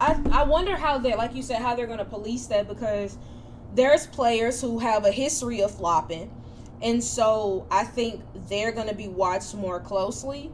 [0.00, 3.16] I I wonder how they like you said how they're going to police that because
[3.74, 6.30] there's players who have a history of flopping.
[6.82, 10.52] And so I think they're going to be watched more closely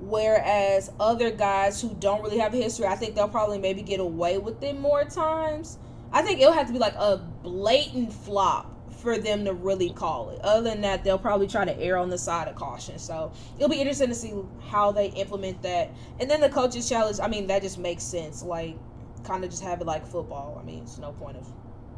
[0.00, 4.00] whereas other guys who don't really have a history, I think they'll probably maybe get
[4.00, 5.78] away with it more times.
[6.12, 8.70] I think it'll have to be like a blatant flop
[9.04, 10.40] for them to really call it.
[10.40, 12.98] Other than that, they'll probably try to err on the side of caution.
[12.98, 14.32] So it'll be interesting to see
[14.68, 15.92] how they implement that.
[16.18, 18.42] And then the coaches challenge, I mean, that just makes sense.
[18.42, 18.76] Like,
[19.22, 20.58] kind of just have it like football.
[20.60, 21.46] I mean, it's no point of,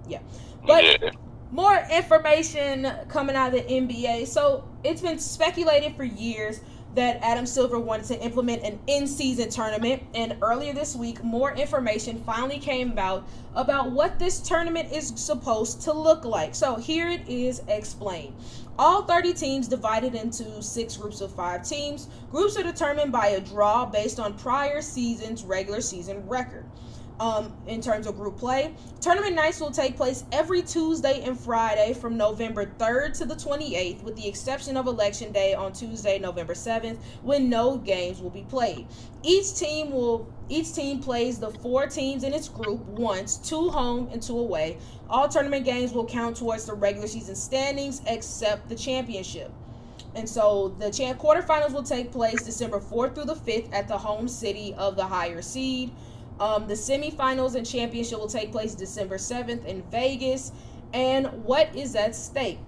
[0.06, 0.20] yeah.
[0.66, 1.10] But yeah.
[1.50, 4.26] more information coming out of the NBA.
[4.26, 6.60] So it's been speculated for years
[6.96, 12.22] that Adam Silver wanted to implement an in-season tournament, and earlier this week, more information
[12.24, 16.54] finally came about about what this tournament is supposed to look like.
[16.54, 18.34] So here it is explained.
[18.78, 22.08] All 30 teams divided into six groups of five teams.
[22.30, 26.64] Groups are determined by a draw based on prior season's regular season record
[27.20, 28.74] um, in terms of group play.
[29.00, 34.02] Tournament nights will take place every Tuesday and Friday from November 3rd to the 28th,
[34.02, 38.42] with the exception of Election Day on Tuesday, November 7th, when no games will be
[38.42, 38.86] played.
[39.22, 44.08] Each team will each team plays the four teams in its group once, two home
[44.12, 44.78] and two away.
[45.10, 49.50] All tournament games will count towards the regular season standings except the championship.
[50.14, 54.28] And so the quarterfinals will take place December 4th through the 5th at the home
[54.28, 55.92] city of the higher seed.
[56.38, 60.52] Um, the semifinals and championship will take place December 7th in Vegas.
[60.92, 62.58] And what is at stake?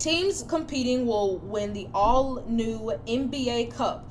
[0.00, 4.10] Teams competing will win the all new NBA Cup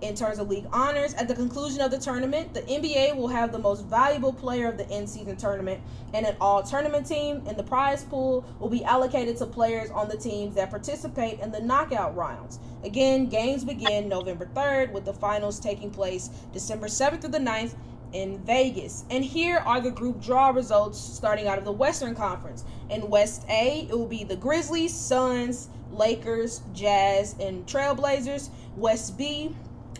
[0.00, 1.12] in terms of league honors.
[1.14, 4.78] At the conclusion of the tournament, the NBA will have the most valuable player of
[4.78, 5.80] the end season tournament
[6.12, 10.08] and an all tournament team, and the prize pool will be allocated to players on
[10.08, 12.60] the teams that participate in the knockout rounds.
[12.84, 17.74] Again, games begin November 3rd, with the finals taking place December 7th through the 9th
[18.14, 19.04] in Vegas.
[19.10, 22.64] And here are the group draw results starting out of the Western Conference.
[22.88, 28.48] In West A, it will be the Grizzlies, Suns, Lakers, Jazz, and Trailblazers.
[28.76, 29.54] West B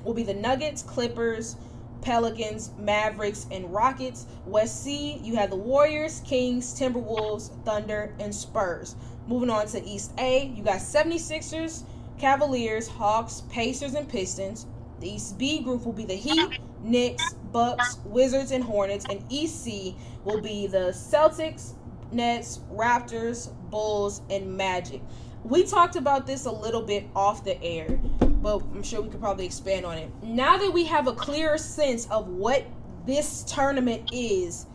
[0.04, 1.56] will be the Nuggets, Clippers,
[2.00, 4.26] Pelicans, Mavericks, and Rockets.
[4.46, 8.94] West C, you have the Warriors, Kings, Timberwolves, Thunder, and Spurs.
[9.26, 11.82] Moving on to East A, you got 76ers,
[12.18, 14.66] Cavaliers, Hawks, Pacers, and Pistons.
[15.00, 19.06] The East B group will be the Heat, Knicks, Bucks, Wizards, and Hornets.
[19.08, 19.94] And EC
[20.24, 21.72] will be the Celtics,
[22.12, 25.02] Nets, Raptors, Bulls, and Magic.
[25.42, 29.20] We talked about this a little bit off the air, but I'm sure we could
[29.20, 30.10] probably expand on it.
[30.22, 32.64] Now that we have a clearer sense of what
[33.06, 34.66] this tournament is,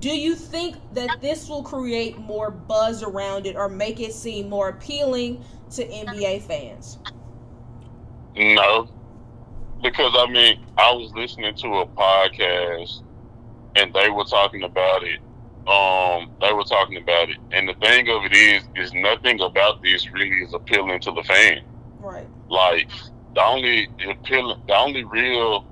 [0.00, 4.48] do you think that this will create more buzz around it or make it seem
[4.48, 6.98] more appealing to NBA fans?
[8.36, 8.88] No,
[9.82, 13.02] because I mean, I was listening to a podcast
[13.76, 15.20] and they were talking about it.
[15.68, 19.82] Um, they were talking about it, and the thing of it is, is nothing about
[19.82, 21.62] this really is appealing to the fan.
[22.00, 22.26] Right.
[22.48, 22.90] Like
[23.34, 25.66] the only appealing, the only real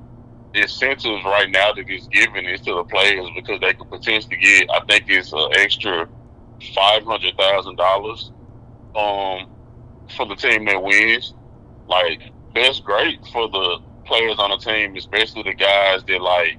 [0.54, 4.70] incentives right now that is given is to the players because they could potentially get,
[4.70, 6.08] I think it's an extra
[6.74, 8.30] five hundred thousand dollars,
[8.94, 9.50] um,
[10.16, 11.34] for the team that wins.
[11.88, 12.20] Like
[12.54, 16.58] that's great for the players on the team, especially the guys that like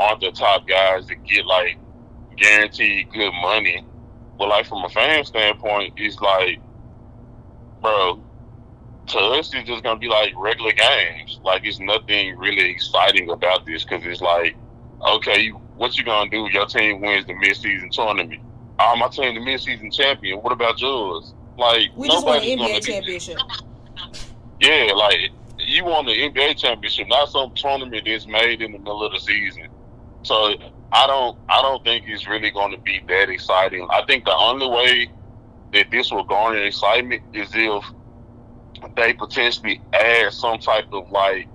[0.00, 1.78] aren't the top guys that get like
[2.36, 3.84] guaranteed good money.
[4.38, 6.60] But like from a fan standpoint, it's like,
[7.80, 8.22] bro,
[9.08, 11.40] to us it's just gonna be like regular games.
[11.44, 14.56] Like it's nothing really exciting about this because it's like,
[15.06, 16.48] okay, what you gonna do?
[16.52, 18.40] Your team wins the midseason tournament.
[18.80, 20.38] Oh, my team the midseason champion.
[20.38, 21.34] What about yours?
[21.56, 23.38] Like we just won an NBA championship.
[24.60, 25.32] Yeah, like
[25.68, 29.20] you won the NBA championship, not some tournament that's made in the middle of the
[29.20, 29.68] season.
[30.22, 30.54] So
[30.92, 33.86] I don't I don't think it's really going to be that exciting.
[33.90, 35.10] I think the only way
[35.72, 37.84] that this will garner excitement is if
[38.96, 41.46] they potentially add some type of like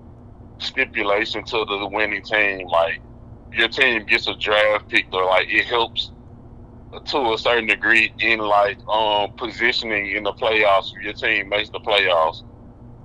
[0.60, 3.02] stipulation to the winning team, like
[3.52, 6.12] your team gets a draft pick or like it helps
[7.06, 10.91] to a certain degree in like um positioning in the playoffs.
[11.02, 12.43] Your team makes the playoffs.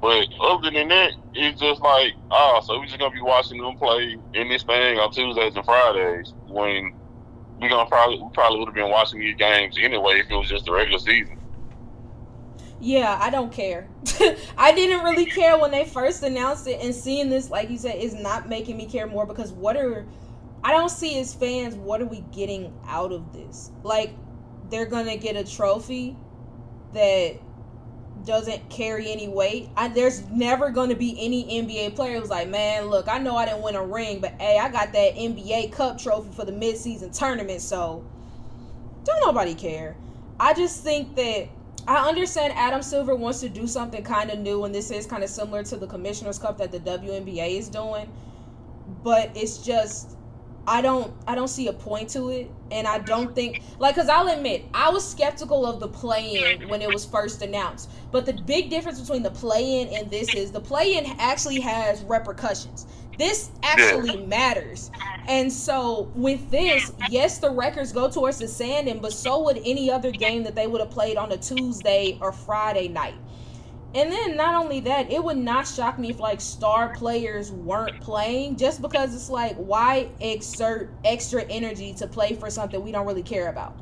[0.00, 3.76] But other than that, it's just like, oh, so we're just gonna be watching them
[3.76, 6.94] play in this thing on Tuesdays and Fridays when
[7.61, 10.48] we gonna probably we probably would have been watching these games anyway if it was
[10.48, 11.38] just the regular season.
[12.80, 13.88] Yeah, I don't care.
[14.56, 17.96] I didn't really care when they first announced it, and seeing this, like you said,
[17.96, 20.06] is not making me care more because what are
[20.62, 23.72] I don't see as fans what are we getting out of this?
[23.82, 24.14] Like
[24.70, 26.16] they're gonna get a trophy
[26.94, 27.38] that
[28.24, 29.68] doesn't carry any weight.
[29.76, 33.37] I, there's never going to be any NBA player who's like, man, look, I know
[33.37, 36.52] I didn't win a ring, but hey, I got that NBA Cup trophy for the
[36.52, 38.04] midseason tournament, so
[39.04, 39.96] don't nobody care.
[40.38, 41.48] I just think that
[41.87, 45.24] I understand Adam Silver wants to do something kind of new, and this is kind
[45.24, 48.12] of similar to the Commissioner's Cup that the WNBA is doing,
[49.03, 50.18] but it's just
[50.69, 54.09] I don't I don't see a point to it and I don't think like cuz
[54.11, 57.89] I'll admit I was skeptical of the play-in when it was first announced.
[58.12, 62.87] But the big difference between the play-in and this is the play-in actually has repercussions.
[63.16, 64.91] This actually matters.
[65.27, 69.91] And so with this, yes, the records go towards the sanding, but so would any
[69.91, 73.14] other game that they would have played on a Tuesday or Friday night.
[73.95, 78.01] And then not only that, it would not shock me if like star players weren't
[78.01, 83.07] playing just because it's like why exert extra energy to play for something we don't
[83.07, 83.74] really care about.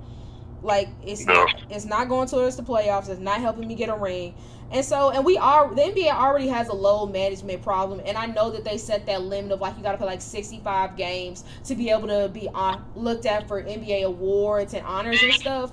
[0.62, 1.34] Like it's No.
[1.34, 4.34] not it's not going towards the playoffs, it's not helping me get a ring.
[4.70, 8.26] And so and we are the NBA already has a low management problem and I
[8.26, 11.44] know that they set that limit of like you gotta play like sixty five games
[11.64, 15.72] to be able to be on looked at for NBA awards and honors and stuff.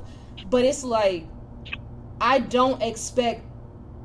[0.49, 1.25] But it's like
[2.21, 3.43] I don't expect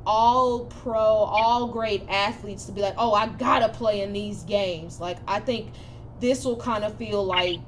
[0.08, 5.00] all pro, all great athletes to be like, oh, I gotta play in these games.
[5.00, 5.70] Like, I think
[6.18, 7.60] this will kind of feel like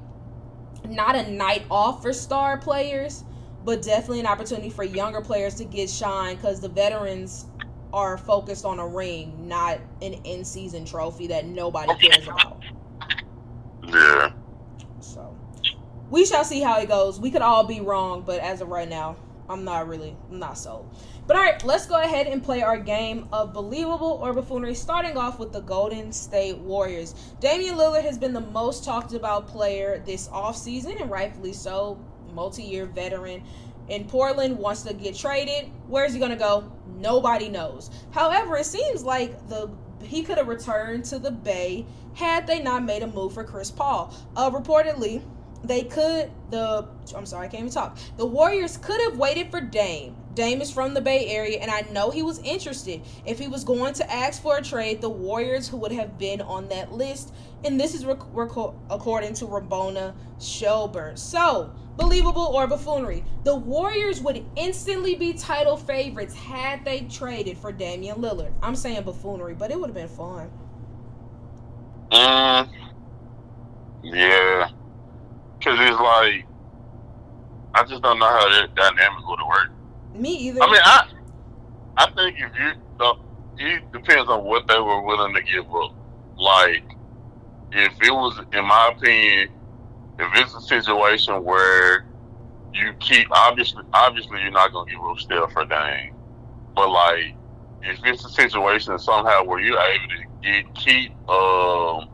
[0.89, 3.23] not a night off for star players,
[3.63, 7.45] but definitely an opportunity for younger players to get shine because the veterans
[7.93, 12.59] are focused on a ring, not an in season trophy that nobody cares about.
[13.83, 14.31] Yeah.
[14.99, 15.37] So
[16.09, 17.19] we shall see how it goes.
[17.19, 19.15] We could all be wrong, but as of right now,
[19.47, 20.89] I'm not really I'm not sold.
[21.31, 24.75] But all right, let's go ahead and play our game of believable or buffoonery.
[24.75, 27.15] Starting off with the Golden State Warriors.
[27.39, 31.97] Damian Lillard has been the most talked about player this offseason, and rightfully so.
[32.33, 33.43] Multi-year veteran
[33.87, 35.71] in Portland wants to get traded.
[35.87, 36.69] Where's he gonna go?
[36.97, 37.89] Nobody knows.
[38.11, 39.69] However, it seems like the
[40.03, 43.71] he could have returned to the Bay had they not made a move for Chris
[43.71, 44.13] Paul.
[44.35, 45.21] Uh, reportedly,
[45.63, 47.97] they could the I'm sorry, I can't even talk.
[48.17, 50.17] The Warriors could have waited for Dame.
[50.33, 53.01] Dame is from the Bay Area, and I know he was interested.
[53.25, 56.41] If he was going to ask for a trade, the Warriors who would have been
[56.41, 57.33] on that list,
[57.65, 61.17] and this is rec- rec- according to Ramona Shelburne.
[61.17, 63.25] So, believable or buffoonery?
[63.43, 68.53] The Warriors would instantly be title favorites had they traded for Damian Lillard.
[68.63, 70.49] I'm saying buffoonery, but it would have been fun.
[72.11, 72.69] Mm,
[74.03, 74.69] yeah.
[75.61, 76.45] Cause it's like
[77.73, 79.80] I just don't know how that dynamic would have worked.
[80.13, 80.61] Me either.
[80.61, 81.07] I mean, I
[81.97, 83.15] I think if you the,
[83.57, 85.93] it depends on what they were willing to give up.
[86.37, 86.83] Like,
[87.71, 89.49] if it was, in my opinion,
[90.19, 92.05] if it's a situation where
[92.73, 96.13] you keep obviously, obviously you're not gonna give up Steph for Dame,
[96.75, 97.35] but like,
[97.83, 102.07] if it's a situation somehow where you're able to get keep um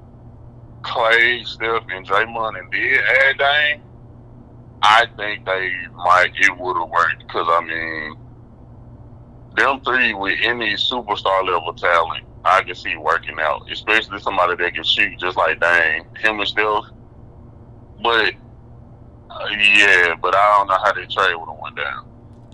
[0.83, 3.81] Clay, Steph, and Draymond, and then add Dame,
[4.81, 8.17] I think they might it would have worked because I mean,
[9.55, 14.73] them three with any superstar level talent, I can see working out, especially somebody that
[14.73, 16.83] can shoot just like Dame, him and Steph.
[18.01, 18.33] But
[19.29, 22.05] uh, yeah, but I don't know how they trade would have went down.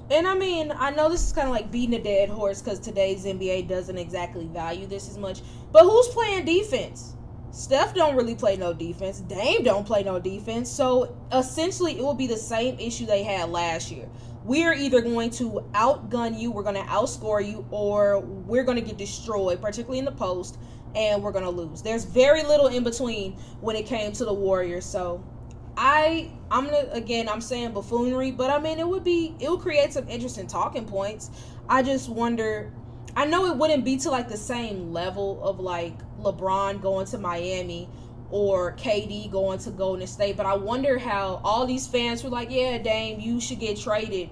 [0.09, 2.79] And I mean, I know this is kind of like beating a dead horse because
[2.79, 5.41] today's NBA doesn't exactly value this as much.
[5.71, 7.15] But who's playing defense?
[7.53, 9.19] Steph don't really play no defense.
[9.19, 10.71] Dame don't play no defense.
[10.71, 14.09] So essentially, it will be the same issue they had last year.
[14.43, 18.83] We're either going to outgun you, we're going to outscore you, or we're going to
[18.83, 20.57] get destroyed, particularly in the post,
[20.95, 21.83] and we're going to lose.
[21.83, 24.83] There's very little in between when it came to the Warriors.
[24.83, 25.23] So
[25.77, 29.61] I I'm gonna again I'm saying buffoonery, but I mean it would be it would
[29.61, 31.31] create some interesting talking points.
[31.69, 32.71] I just wonder
[33.15, 35.93] I know it wouldn't be to like the same level of like
[36.23, 37.87] LeBron going to Miami
[38.31, 42.49] or KD going to Golden State, but I wonder how all these fans were like,
[42.49, 44.29] "Yeah, Dame, you should get traded."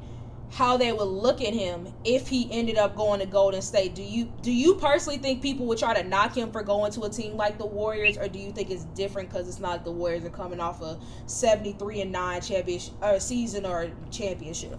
[0.53, 3.95] How they would look at him if he ended up going to Golden State.
[3.95, 7.03] Do you do you personally think people would try to knock him for going to
[7.03, 9.83] a team like the Warriors, or do you think it's different because it's not like
[9.85, 14.77] the Warriors are coming off a seventy three and nine championship or season or championship?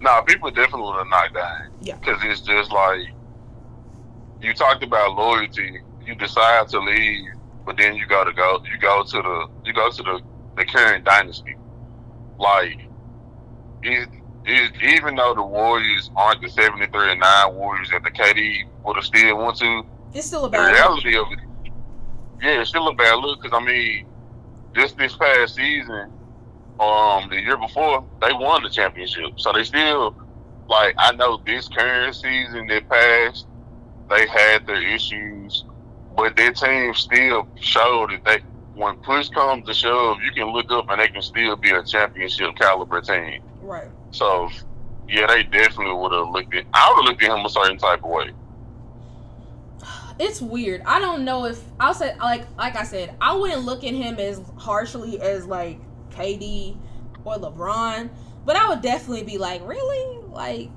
[0.00, 1.72] Nah, people definitely would have knocked Dame.
[1.82, 1.96] Yeah.
[1.96, 3.08] because it's just like
[4.40, 5.80] you talked about loyalty.
[6.10, 7.30] You decide to leave,
[7.64, 8.60] but then you go to go.
[8.64, 10.20] You go to the you go to the
[10.56, 11.54] the current dynasty.
[12.36, 12.80] Like
[13.84, 14.08] it,
[14.44, 18.64] it, even though the Warriors aren't the seventy three and nine Warriors that the KD
[18.84, 19.82] would have still went to,
[20.12, 20.72] It's still a the bad.
[20.72, 21.38] reality of it,
[22.42, 23.40] yeah, it's still a bad look.
[23.40, 24.08] Because I mean,
[24.74, 26.10] just this past season,
[26.80, 30.16] um, the year before, they won the championship, so they still
[30.68, 30.92] like.
[30.98, 33.46] I know this current season that passed,
[34.08, 35.64] they had their issues,
[36.16, 38.38] but their team still showed that they.
[38.74, 41.82] When push comes to shove, you can look up and they can still be a
[41.82, 43.42] championship caliber team.
[43.60, 43.88] Right.
[44.10, 44.48] So,
[45.06, 46.64] yeah, they definitely would have looked at.
[46.72, 48.30] I would have looked at him a certain type of way.
[50.18, 50.82] it's weird.
[50.86, 54.18] I don't know if I'll say like like I said, I wouldn't look at him
[54.18, 55.78] as harshly as like
[56.10, 56.76] KD
[57.24, 58.08] or LeBron,
[58.46, 60.24] but I would definitely be like, really?
[60.26, 60.70] Like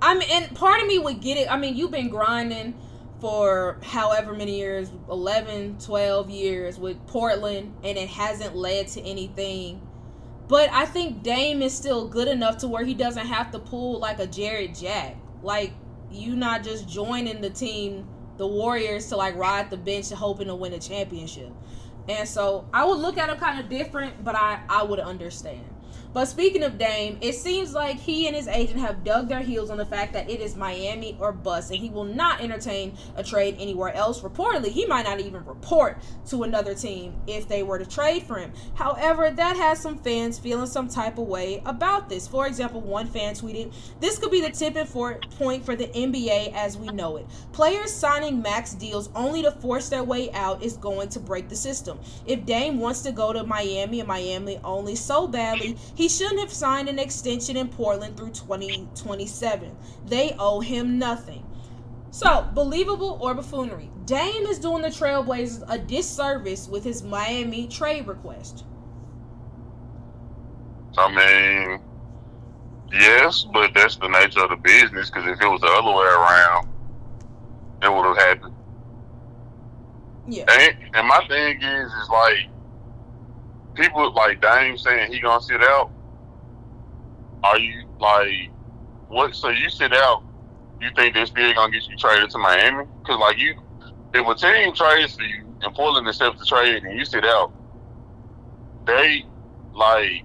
[0.00, 1.52] I mean and part of me would get it.
[1.52, 2.74] I mean, you've been grinding
[3.22, 9.80] for however many years, 11, 12 years with Portland and it hasn't led to anything.
[10.48, 14.00] But I think Dame is still good enough to where he doesn't have to pull
[14.00, 15.16] like a Jarrett Jack.
[15.40, 15.72] Like
[16.10, 18.08] you not just joining the team,
[18.38, 21.52] the Warriors, to like ride the bench hoping to win a championship.
[22.08, 25.71] And so I would look at him kind of different, but I I would understand.
[26.12, 29.70] But speaking of Dame, it seems like he and his agent have dug their heels
[29.70, 33.24] on the fact that it is Miami or bust, and he will not entertain a
[33.24, 34.20] trade anywhere else.
[34.20, 35.98] Reportedly, he might not even report
[36.28, 38.52] to another team if they were to trade for him.
[38.74, 42.28] However, that has some fans feeling some type of way about this.
[42.28, 46.76] For example, one fan tweeted, This could be the tipping point for the NBA as
[46.76, 47.26] we know it.
[47.52, 51.56] Players signing max deals only to force their way out is going to break the
[51.56, 51.98] system.
[52.26, 55.78] If Dame wants to go to Miami and Miami only so badly,
[56.08, 59.76] shouldn't have signed an extension in Portland through 2027.
[60.06, 61.46] They owe him nothing.
[62.10, 63.90] So, believable or buffoonery?
[64.04, 68.64] Dame is doing the Trailblazers a disservice with his Miami trade request.
[70.98, 71.80] I mean,
[72.92, 75.10] yes, but that's the nature of the business.
[75.10, 76.68] Because if it was the other way around,
[77.82, 78.54] it would have happened.
[80.28, 80.44] Yeah.
[80.48, 82.51] And, and my thing is, is like
[83.74, 85.90] people like Dame saying he gonna sit out.
[87.42, 88.50] Are you like
[89.08, 89.34] what?
[89.34, 90.22] So you sit out?
[90.80, 92.84] You think they're still gonna get you traded to Miami?
[93.00, 93.54] Because like you,
[94.14, 97.52] if a team trades for you and Portland accepts the trade and you sit out,
[98.86, 99.24] they
[99.74, 100.24] like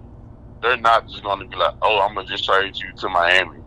[0.62, 3.60] they're not just gonna be like, oh, I'm gonna just trade you to Miami.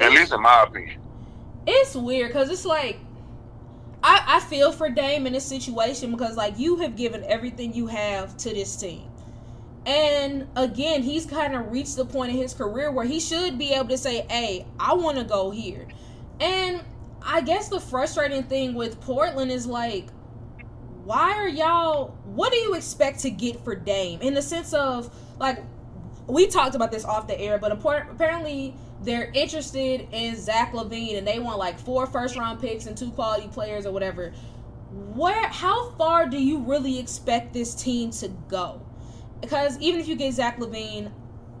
[0.00, 1.00] At least in my opinion.
[1.66, 3.00] It's weird because it's like
[4.02, 7.86] I, I feel for Dame in this situation because like you have given everything you
[7.88, 9.10] have to this team.
[9.86, 13.72] And again, he's kind of reached the point in his career where he should be
[13.72, 15.86] able to say, Hey, I want to go here.
[16.40, 16.82] And
[17.22, 20.08] I guess the frustrating thing with Portland is like,
[21.04, 24.20] why are y'all, what do you expect to get for Dame?
[24.20, 25.58] In the sense of, like,
[26.26, 31.26] we talked about this off the air, but apparently they're interested in Zach LaVine and
[31.26, 34.32] they want like four first round picks and two quality players or whatever.
[35.14, 38.80] Where how far do you really expect this team to go?
[39.40, 41.12] Because even if you get Zach LaVine,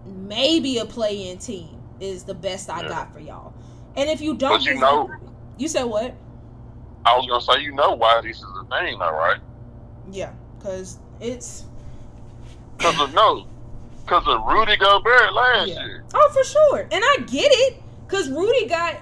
[0.04, 1.68] maybe a play in team
[2.00, 2.88] is the best I yeah.
[2.88, 3.54] got for y'all.
[3.96, 5.10] And if you don't you know
[5.56, 6.14] you said what?
[7.04, 9.40] I was gonna say you know why this is a thing though, right?
[10.10, 11.64] Yeah, because it's
[12.76, 13.46] because of no
[14.08, 15.84] because of Rudy Gobert last yeah.
[15.84, 16.04] year.
[16.14, 19.00] Oh, for sure, and I get it because Rudy got,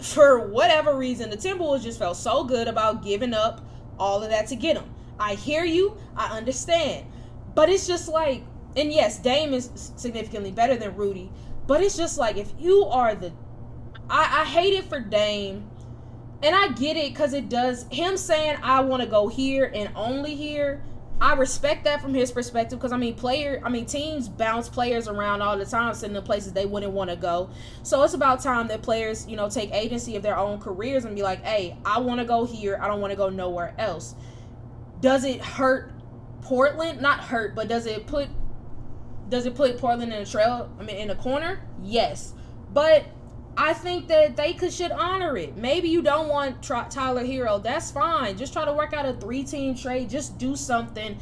[0.00, 3.64] for whatever reason, the Timberwolves just felt so good about giving up
[3.98, 4.92] all of that to get him.
[5.18, 7.06] I hear you, I understand,
[7.54, 8.42] but it's just like,
[8.76, 11.30] and yes, Dame is significantly better than Rudy,
[11.66, 13.32] but it's just like if you are the,
[14.10, 15.68] I, I hate it for Dame.
[16.44, 19.92] And I get it because it does him saying I want to go here and
[19.94, 20.82] only here
[21.22, 25.06] I respect that from his perspective because I mean, player, I mean, teams bounce players
[25.06, 27.48] around all the time, sending them places they wouldn't want to go.
[27.84, 31.14] So it's about time that players, you know, take agency of their own careers and
[31.14, 32.76] be like, "Hey, I want to go here.
[32.82, 34.16] I don't want to go nowhere else."
[35.00, 35.92] Does it hurt
[36.40, 37.00] Portland?
[37.00, 38.26] Not hurt, but does it put
[39.28, 40.74] does it put Portland in a trail?
[40.80, 41.60] I mean, in a corner?
[41.84, 42.34] Yes,
[42.72, 43.04] but
[43.56, 45.56] I think that they could should honor it.
[45.56, 47.62] Maybe you don't want Tyler Herro.
[47.62, 48.36] That's fine.
[48.38, 50.08] Just try to work out a three team trade.
[50.08, 51.18] Just do something.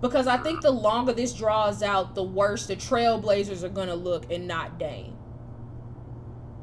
[0.00, 3.94] Because I think the longer this draws out, the worse the Trailblazers are going to
[3.94, 5.16] look and not Dame.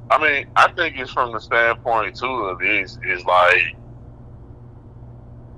[0.10, 3.76] I mean, I think it's from the standpoint, too, of this, is like,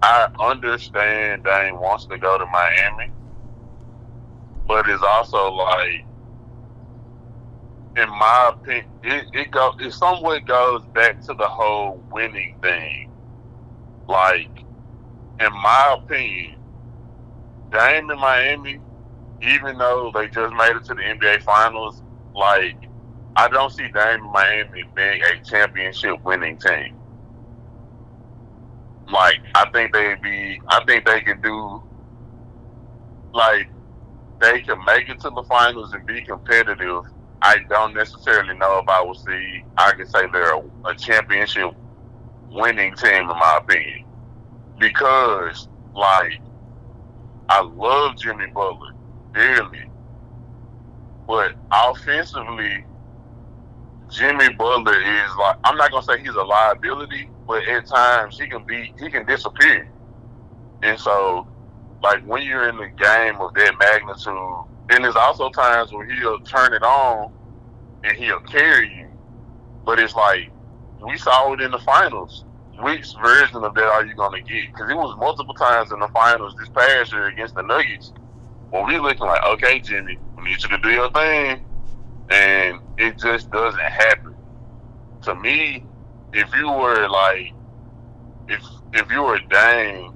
[0.01, 3.12] I understand Dame wants to go to Miami,
[4.68, 6.05] but it's also like,
[7.95, 13.11] in my opinion, it, it go it somewhat goes back to the whole winning thing.
[14.07, 14.49] Like,
[15.39, 16.55] in my opinion,
[17.71, 18.79] Dame in Miami,
[19.41, 22.01] even though they just made it to the NBA Finals,
[22.35, 22.77] like
[23.35, 26.95] I don't see Dame in Miami being a championship winning team.
[29.11, 31.81] Like I think they'd be, I think they can do,
[33.33, 33.67] like
[34.39, 37.05] they can make it to the finals and be competitive
[37.41, 39.63] I don't necessarily know if I would see.
[39.77, 41.73] I can say they're a, a championship
[42.51, 44.05] winning team, in my opinion,
[44.77, 46.39] because like
[47.49, 48.93] I love Jimmy Butler
[49.33, 49.89] dearly,
[51.27, 52.85] but offensively,
[54.09, 58.47] Jimmy Butler is like I'm not gonna say he's a liability, but at times he
[58.47, 59.89] can be he can disappear,
[60.83, 61.47] and so
[62.03, 66.39] like when you're in the game of that magnitude then there's also times where he'll
[66.41, 67.33] turn it on
[68.03, 69.07] and he'll carry you.
[69.85, 70.51] But it's like
[71.07, 72.45] we saw it in the finals.
[72.81, 74.73] Which version of that are you going to get?
[74.73, 78.13] Because it was multiple times in the finals this past year against the Nuggets.
[78.71, 81.65] Well, we looking like, okay, Jimmy, we need you to do your thing.
[82.29, 84.35] and it just doesn't happen.
[85.23, 85.85] To me,
[86.33, 87.53] if you were like,
[88.49, 88.63] if
[88.93, 90.15] if you were Dame,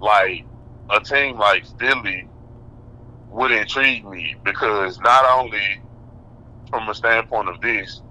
[0.00, 0.44] like
[0.90, 2.28] a team like Philly
[3.32, 5.80] would intrigue me because not only
[6.70, 8.02] from a standpoint of this,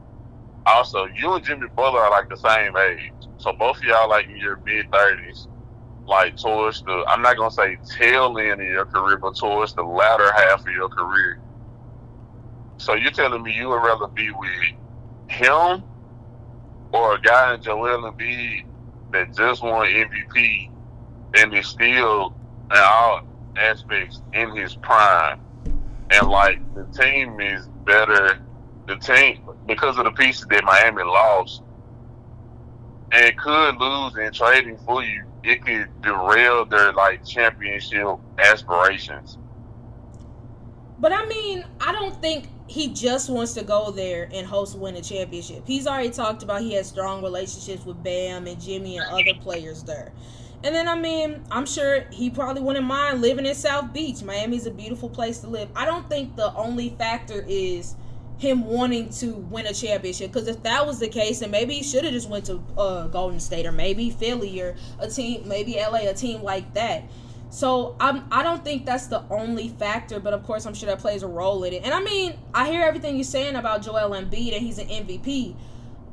[0.66, 4.26] also you and Jimmy Butler are like the same age, so both of y'all like
[4.28, 5.48] in your mid thirties,
[6.08, 9.84] like towards the I'm not gonna say tail end of your career, but towards the
[9.84, 11.40] latter half of your career.
[12.78, 14.52] So you're telling me you would rather be with
[15.28, 15.84] him
[16.92, 18.66] or a guy in Joel Embiid
[19.12, 20.70] that just won MVP
[21.36, 22.34] and is still
[22.72, 23.22] in all
[23.58, 25.40] aspects in his prime,
[26.12, 28.40] and like the team is better.
[28.88, 31.62] The team because of the pieces that Miami lost
[33.12, 38.08] and could lose in trading for you, it could derail their like championship
[38.40, 39.38] aspirations.
[41.00, 44.96] But I mean, I don't think he just wants to go there and host win
[44.96, 45.64] a championship.
[45.66, 49.84] He's already talked about he has strong relationships with Bam and Jimmy and other players
[49.84, 50.14] there.
[50.64, 54.22] And then I mean, I'm sure he probably wouldn't mind living in South Beach.
[54.22, 55.70] Miami's a beautiful place to live.
[55.76, 57.96] I don't think the only factor is
[58.38, 61.84] him wanting to win a championship because if that was the case then maybe he
[61.84, 65.76] should have just went to uh, golden state or maybe philly or a team maybe
[65.76, 67.04] la a team like that
[67.52, 71.00] so I'm, I don't think that's the only factor, but of course I'm sure that
[71.00, 71.84] plays a role in it.
[71.84, 75.58] And I mean, I hear everything you're saying about Joel Embiid and he's an MVP,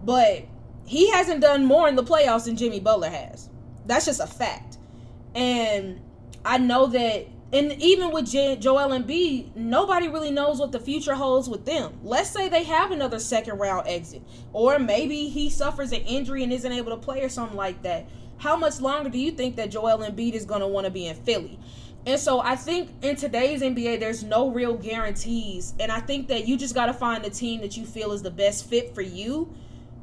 [0.05, 0.47] but
[0.85, 3.51] he hasn't done more in the playoffs than Jimmy Butler has.
[3.89, 4.79] That's just a fact.
[5.35, 6.01] And
[6.45, 11.49] I know that, and even with Joel B, nobody really knows what the future holds
[11.49, 11.99] with them.
[12.05, 14.23] Let's say they have another second round exit,
[14.53, 18.07] or maybe he suffers an injury and isn't able to play or something like that
[18.39, 21.07] how much longer do you think that Joel Embiid is going to want to be
[21.07, 21.59] in Philly?
[22.07, 25.75] And so I think in today's NBA, there's no real guarantees.
[25.79, 28.23] And I think that you just got to find the team that you feel is
[28.23, 29.53] the best fit for you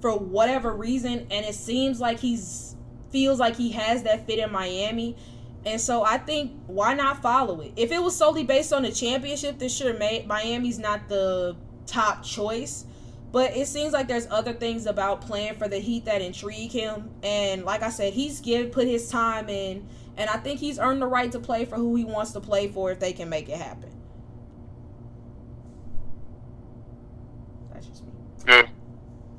[0.01, 1.27] for whatever reason.
[1.31, 2.74] And it seems like he's
[3.15, 5.15] feels like he has that fit in Miami.
[5.65, 7.71] And so I think why not follow it?
[7.77, 11.55] If it was solely based on the championship, then sure, Miami's not the
[11.85, 12.83] top choice.
[13.31, 17.09] But it seems like there's other things about playing for the Heat that intrigue him.
[17.23, 19.87] And like I said, he's give put his time in,
[20.17, 22.67] and I think he's earned the right to play for who he wants to play
[22.67, 23.91] for if they can make it happen.
[27.71, 28.11] That's just me.
[28.45, 28.69] Good.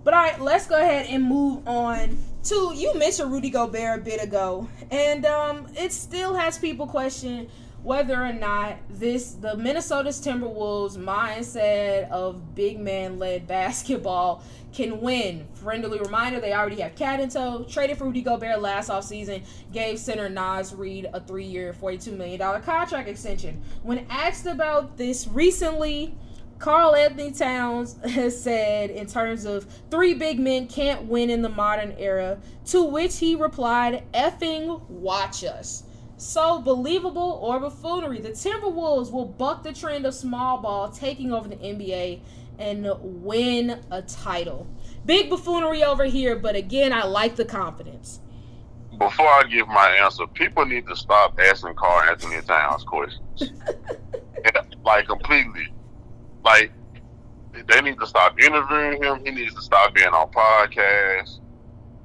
[0.03, 2.17] But all right, let's go ahead and move on
[2.47, 7.49] to you mentioned Rudy Gobert a bit ago, and um, it still has people question
[7.83, 15.47] whether or not this the Minnesota's Timberwolves mindset of big man led basketball can win.
[15.55, 17.65] Friendly reminder, they already have Cat in tow.
[17.65, 19.43] Traded for Rudy Gobert last offseason,
[19.73, 23.61] gave center Naz Reid a three-year, $42 million contract extension.
[23.83, 26.15] When asked about this recently,
[26.59, 31.95] Karl-Anthony Towns has said, in terms of three big men can't win in the modern
[31.99, 35.85] era, to which he replied, effing watch us.
[36.19, 41.47] So believable or buffoonery, the Timberwolves will buck the trend of small ball, taking over
[41.47, 42.21] the NBA
[42.59, 44.67] and win a title.
[45.05, 48.21] Big buffoonery over here, but again, I like the confidence.
[48.99, 53.21] Before I give my answer, people need to stop asking Karl-Anthony Towns questions.
[54.43, 55.69] yeah, like completely.
[56.47, 56.71] Like
[57.67, 59.21] they need to stop interviewing him.
[59.25, 61.41] He needs to stop being on podcasts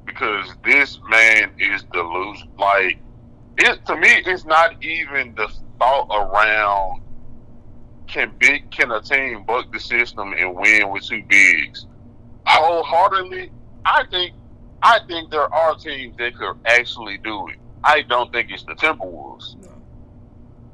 [0.05, 2.51] because this man is delusional.
[2.57, 2.97] Like
[3.59, 7.03] it to me, it's not even the thought around
[8.07, 11.85] can big can a team buck the system and win with two bigs.
[12.47, 13.51] Wholeheartedly,
[13.85, 14.33] I think
[14.81, 17.57] I think there are teams that could actually do it.
[17.83, 19.55] I don't think it's the Timberwolves.
[19.61, 19.67] No.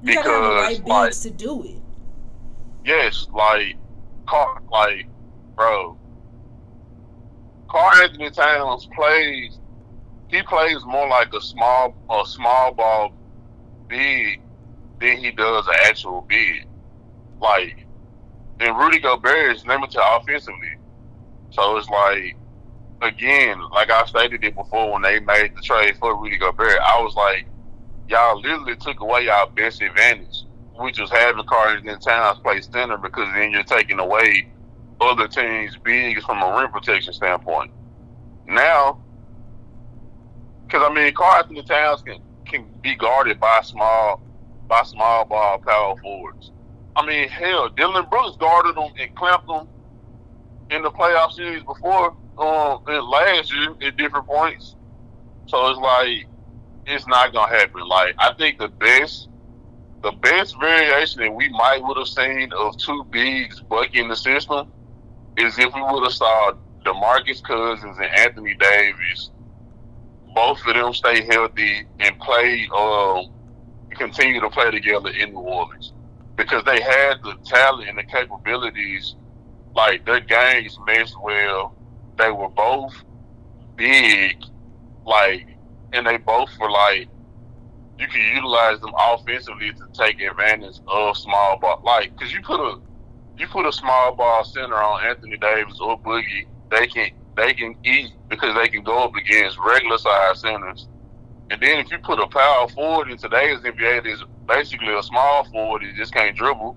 [0.04, 1.82] You because gotta have the right like, to do it.
[2.88, 3.76] Yes, like
[4.28, 5.08] Car like
[5.56, 5.98] bro.
[7.70, 9.60] Karl-Anthony Towns plays
[10.30, 13.14] he plays more like a small a small ball
[13.90, 14.42] big
[15.02, 16.66] than he does an actual big.
[17.42, 17.86] Like
[18.62, 20.78] and Rudy Gobert is limited offensively.
[21.50, 22.38] So it's like
[23.02, 27.02] again, like I stated it before when they made the trade for Rudy Gobert, I
[27.02, 27.48] was like,
[28.08, 30.44] y'all literally took away y'all best advantage,
[30.78, 34.52] which was having Karl-Anthony Towns play center because then you're taking away
[35.00, 37.72] other teams' bigs from a rim protection standpoint.
[38.48, 39.02] Now
[40.68, 44.22] because I mean, Karl-Anthony Towns can can be guarded by small
[44.68, 46.52] by small ball power forwards.
[46.96, 49.68] I mean, hell, Dillon Brooks guarded them and clamped them
[50.70, 54.76] in the playoff series before um, last year at different points.
[55.46, 56.28] So it's like
[56.86, 57.88] it's not gonna happen.
[57.88, 59.30] Like I think the best
[60.08, 64.72] the best variation that we might would have seen of two bigs bucking the system
[65.36, 66.54] is if we would have saw
[66.86, 69.32] DeMarcus Cousins and Anthony Davis,
[70.34, 73.34] both of them stay healthy and play, um,
[73.98, 75.92] continue to play together in New Orleans
[76.38, 79.16] because they had the talent and the capabilities.
[79.76, 81.76] Like their games meshed well.
[82.18, 82.94] They were both
[83.76, 84.42] big,
[85.06, 85.48] like,
[85.92, 87.10] and they both were like
[88.00, 91.82] you can utilize them offensively to take advantage of small ball.
[91.84, 92.80] Like, cause you put a
[93.38, 97.76] you put a small ball center on Anthony Davis or Boogie, they can they can
[97.84, 100.88] eat because they can go up against regular size centers.
[101.50, 105.46] And then if you put a power forward in today's NBA that's basically a small
[105.46, 106.76] forward that just can't dribble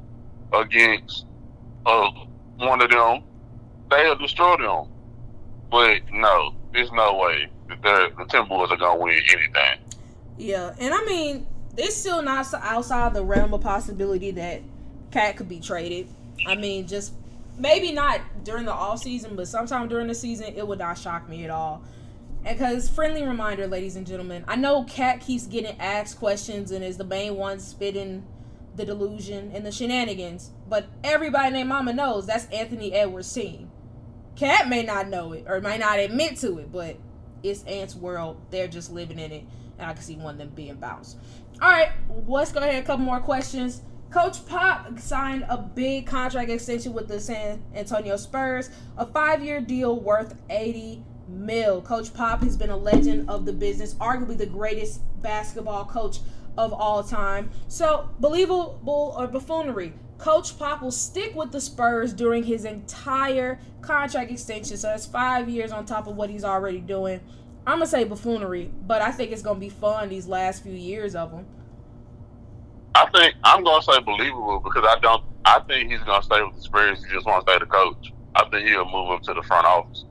[0.53, 1.27] against
[1.87, 2.11] uh,
[2.57, 3.25] one of them,
[3.91, 4.93] they'll destroy them.
[5.71, 9.90] But no, there's no way that the Timberwolves are gonna win anything.
[10.41, 14.63] Yeah, and I mean, it's still not outside the realm of possibility that
[15.11, 16.09] Cat could be traded.
[16.47, 17.13] I mean, just
[17.59, 21.29] maybe not during the off season, but sometime during the season, it would not shock
[21.29, 21.83] me at all.
[22.43, 26.83] And because friendly reminder, ladies and gentlemen, I know Cat keeps getting asked questions and
[26.83, 28.27] is the main one spitting
[28.77, 33.71] the delusion and the shenanigans, but everybody named Mama knows that's Anthony Edwards' team.
[34.37, 36.97] Cat may not know it or may not admit to it, but
[37.43, 38.41] it's Ant's world.
[38.51, 39.45] They're just living in it,
[39.89, 41.19] I can see one of them being bounced.
[41.61, 41.91] All right,
[42.27, 42.83] let's go ahead.
[42.83, 43.83] A couple more questions.
[44.11, 50.01] Coach Pop signed a big contract extension with the San Antonio Spurs, a five-year deal
[50.01, 51.81] worth 80 mil.
[51.83, 56.19] Coach Pop has been a legend of the business, arguably the greatest basketball coach
[56.59, 57.51] of all time.
[57.69, 59.93] So, believable or buffoonery.
[60.19, 64.77] Coach Pop will stick with the Spurs during his entire contract extension.
[64.77, 67.21] So that's five years on top of what he's already doing.
[67.71, 71.15] I'm gonna say buffoonery, but I think it's gonna be fun these last few years
[71.15, 71.47] of him.
[72.97, 75.23] I think I'm gonna say believable because I don't.
[75.45, 77.05] I think he's gonna stay with the Spurs.
[77.05, 78.13] He just wants to stay the coach.
[78.35, 80.05] I think he'll move up to the front office.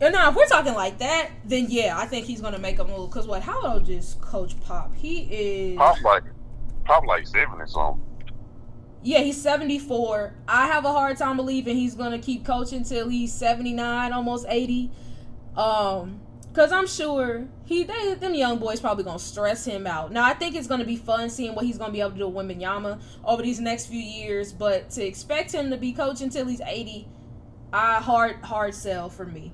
[0.00, 2.84] And now, if we're talking like that, then yeah, I think he's gonna make a
[2.84, 3.10] move.
[3.10, 3.42] Cause what?
[3.42, 4.94] How old is Coach Pop?
[4.94, 6.22] He is Pop like
[6.84, 8.06] Pop like seventy something.
[9.02, 10.34] Yeah, he's 74.
[10.46, 14.90] I have a hard time believing he's gonna keep coaching till he's 79, almost 80.
[15.56, 16.20] Um,
[16.52, 20.10] Cause I'm sure he they, them young boys probably gonna stress him out.
[20.10, 22.28] Now I think it's gonna be fun seeing what he's gonna be able to do
[22.28, 24.52] with Yama over these next few years.
[24.52, 27.06] But to expect him to be coaching until he's 80,
[27.72, 29.52] I hard hard sell for me.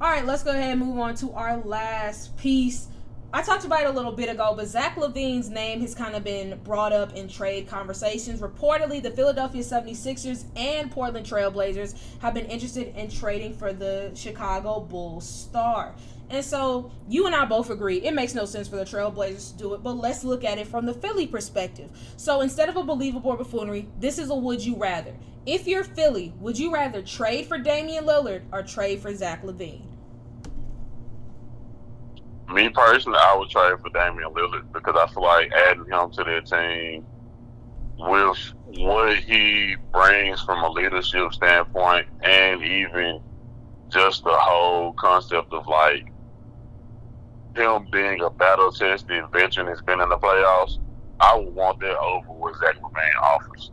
[0.00, 2.88] All right, let's go ahead and move on to our last piece.
[3.30, 6.24] I talked about it a little bit ago, but Zach LaVine's name has kind of
[6.24, 8.40] been brought up in trade conversations.
[8.40, 14.80] Reportedly, the Philadelphia 76ers and Portland Trailblazers have been interested in trading for the Chicago
[14.80, 15.94] Bulls star.
[16.30, 19.58] And so you and I both agree it makes no sense for the Trailblazers to
[19.58, 21.90] do it, but let's look at it from the Philly perspective.
[22.16, 25.14] So instead of a believable buffoonery, this is a would you rather.
[25.44, 29.87] If you're Philly, would you rather trade for Damian Lillard or trade for Zach LaVine?
[32.52, 36.24] Me personally, I would trade for Damian Lillard because I feel like adding him to
[36.24, 37.04] their team
[37.98, 43.20] with what he brings from a leadership standpoint and even
[43.90, 46.06] just the whole concept of like
[47.56, 50.78] him being a battle tested veteran that's been in the playoffs,
[51.20, 53.70] I would want that over what Zach LaVine offers.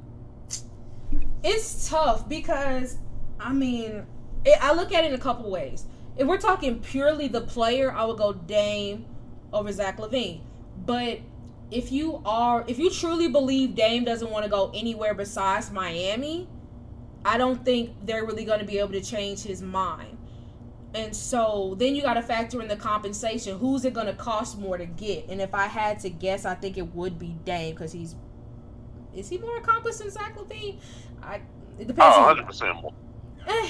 [1.43, 2.97] It's tough because,
[3.39, 4.05] I mean,
[4.43, 5.86] it, I look at it in a couple ways.
[6.18, 9.05] If we're talking purely the player, I would go Dame
[9.51, 10.41] over Zach LaVine.
[10.86, 11.20] But
[11.72, 16.47] if you are, if you truly believe Dame doesn't want to go anywhere besides Miami,
[17.26, 20.18] I don't think they're really going to be able to change his mind.
[20.93, 23.57] And so then you got to factor in the compensation.
[23.57, 25.28] Who's it going to cost more to get?
[25.28, 28.16] And if I had to guess, I think it would be Dame because he's
[29.13, 30.78] is he more accomplished than Zach LaVine?
[31.22, 31.41] I
[31.80, 32.16] it depends.
[32.18, 32.93] Oh, 100 percent more.
[33.47, 33.70] Eh,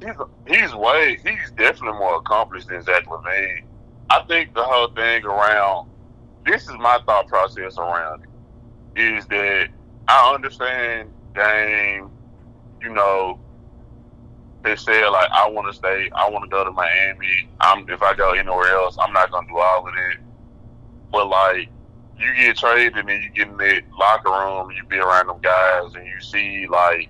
[0.00, 0.14] He's
[0.46, 3.64] he's way he's definitely more accomplished than Zach LaVine.
[4.10, 5.90] I think the whole thing around
[6.46, 8.24] this is my thought process around
[8.94, 9.68] it is that
[10.06, 12.10] I understand Dame,
[12.80, 13.38] you know,
[14.64, 17.48] they said like I want to stay, I want to go to Miami.
[17.60, 20.18] I'm if I go anywhere else, I'm not gonna do all of it.
[21.10, 21.68] But like
[22.18, 25.38] you get traded and then you get in that locker room, you be around them
[25.40, 27.08] guys, and you see like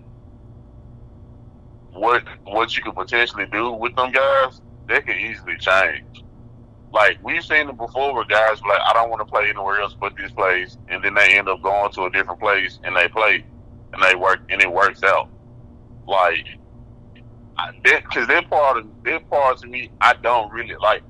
[1.99, 4.61] what what you could potentially do with them guys.
[4.89, 6.25] That can easily change.
[6.93, 9.95] Like we've seen it before, where guys like I don't want to play anywhere else
[9.99, 13.09] but this place, and then they end up going to a different place and they
[13.09, 13.45] play,
[13.93, 15.29] and they work and it works out.
[16.07, 16.47] Like
[17.83, 21.03] because that part of that part to me, I don't really like.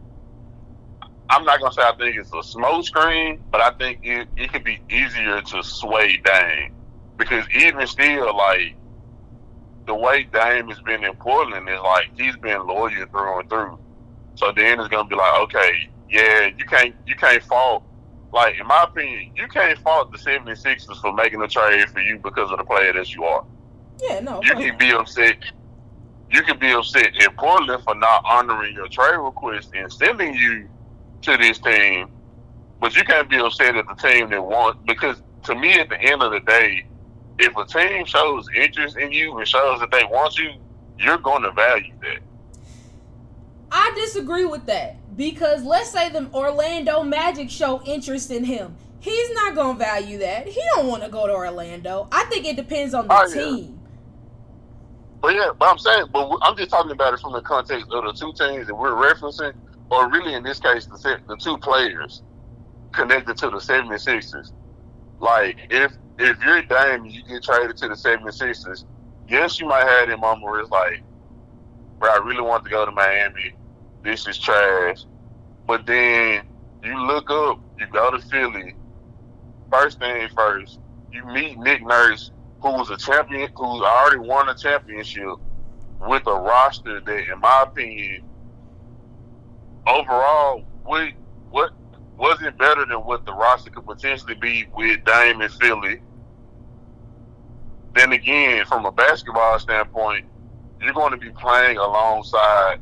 [1.30, 4.52] I'm not gonna say I think it's a smoke screen, but I think it, it
[4.52, 6.74] could be easier to sway Dame
[7.18, 8.74] because even still, like
[9.88, 13.78] the way Dame has been in Portland is like he's been loyal through and through.
[14.36, 17.82] So then it's gonna be like, okay, yeah, you can't you can't fault
[18.32, 22.18] like in my opinion, you can't fault the 76ers for making a trade for you
[22.18, 23.44] because of the player that you are.
[24.00, 24.42] Yeah, no.
[24.42, 25.38] You can be upset.
[26.30, 30.68] You can be upset in Portland for not honoring your trade request and sending you
[31.22, 32.10] to this team,
[32.80, 35.98] but you can't be upset at the team that wants because to me at the
[36.00, 36.86] end of the day,
[37.38, 40.50] if a team shows interest in you and shows that they want you,
[40.98, 42.18] you're going to value that.
[43.70, 48.76] I disagree with that because let's say the Orlando Magic show interest in him.
[49.00, 50.48] He's not gonna value that.
[50.48, 52.08] He don't want to go to Orlando.
[52.10, 53.64] I think it depends on the oh, team.
[53.64, 53.88] Yeah.
[55.20, 58.04] But yeah, but I'm saying, but I'm just talking about it from the context of
[58.04, 59.54] the two teams that we're referencing,
[59.90, 62.22] or really in this case, the the two players
[62.92, 64.52] connected to the 76ers.
[65.20, 68.84] Like if if you're Dame you get traded to the 76ers,
[69.28, 71.02] yes, you might have that moment where it's like,
[71.98, 73.54] bro, I really want to go to Miami
[74.02, 75.04] this is trash.
[75.66, 76.44] But then
[76.82, 78.74] you look up, you go to Philly.
[79.70, 80.80] First thing first,
[81.12, 82.30] you meet Nick Nurse,
[82.62, 85.36] who was a champion, who already won a championship
[86.00, 88.24] with a roster that, in my opinion,
[89.86, 91.10] overall, what
[91.50, 91.72] what
[92.16, 96.00] wasn't better than what the roster could potentially be with Dame and Philly.
[97.98, 100.24] Then again, from a basketball standpoint,
[100.80, 102.80] you're going to be playing alongside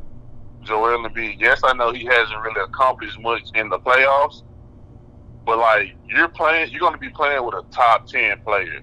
[0.63, 1.41] Joel Embiid.
[1.41, 4.43] Yes, I know he hasn't really accomplished much in the playoffs,
[5.47, 8.83] but like you're playing, you're going to be playing with a top ten player,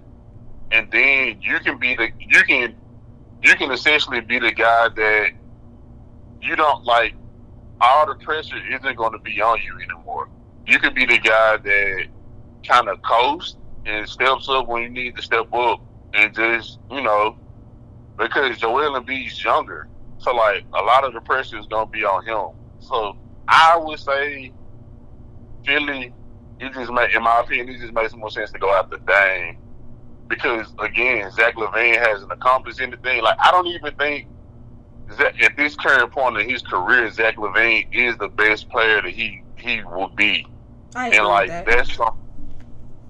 [0.71, 2.75] and then you can be the you can
[3.43, 5.27] you can essentially be the guy that
[6.41, 7.13] you don't like.
[7.79, 10.29] All the pressure isn't going to be on you anymore.
[10.65, 12.05] You could be the guy that
[12.67, 15.79] kind of coast and steps up when you need to step up,
[16.13, 17.37] and just you know
[18.17, 19.87] because Joel Embiid's younger
[20.23, 22.55] so like a lot of the pressure is gonna be on him.
[22.79, 24.53] So I would say
[25.65, 26.13] Philly,
[26.59, 29.57] it just make, in my opinion, it just makes more sense to go after Dame
[30.29, 33.21] because again, Zach LaVine hasn't accomplished anything.
[33.21, 34.27] Like I don't even think
[35.19, 39.43] at this current point in his career, Zach LaVine is the best player that he
[39.57, 40.47] he will be.
[40.95, 41.65] I and like that.
[41.65, 41.97] that's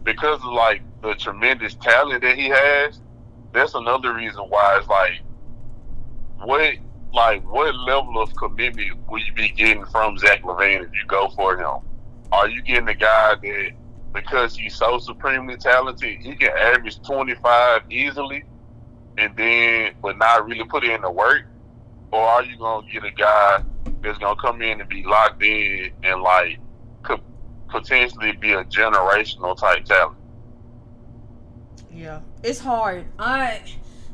[0.04, 3.00] because of like the tremendous talent that he has.
[3.52, 5.22] That's another reason why it's like
[6.44, 6.74] what
[7.14, 11.30] like what level of commitment will you be getting from Zach LaVine if you go
[11.30, 11.82] for him?
[12.32, 13.72] Are you getting a guy that
[14.14, 18.44] because he's so supremely talented, he can average twenty five easily,
[19.18, 21.44] and then but not really put in the work?
[22.12, 23.64] Or are you gonna get a guy
[24.02, 26.60] that's gonna come in and be locked in and like
[27.04, 27.20] could
[27.70, 30.18] potentially be a generational type talent?
[31.94, 33.06] Yeah, it's hard.
[33.20, 33.62] I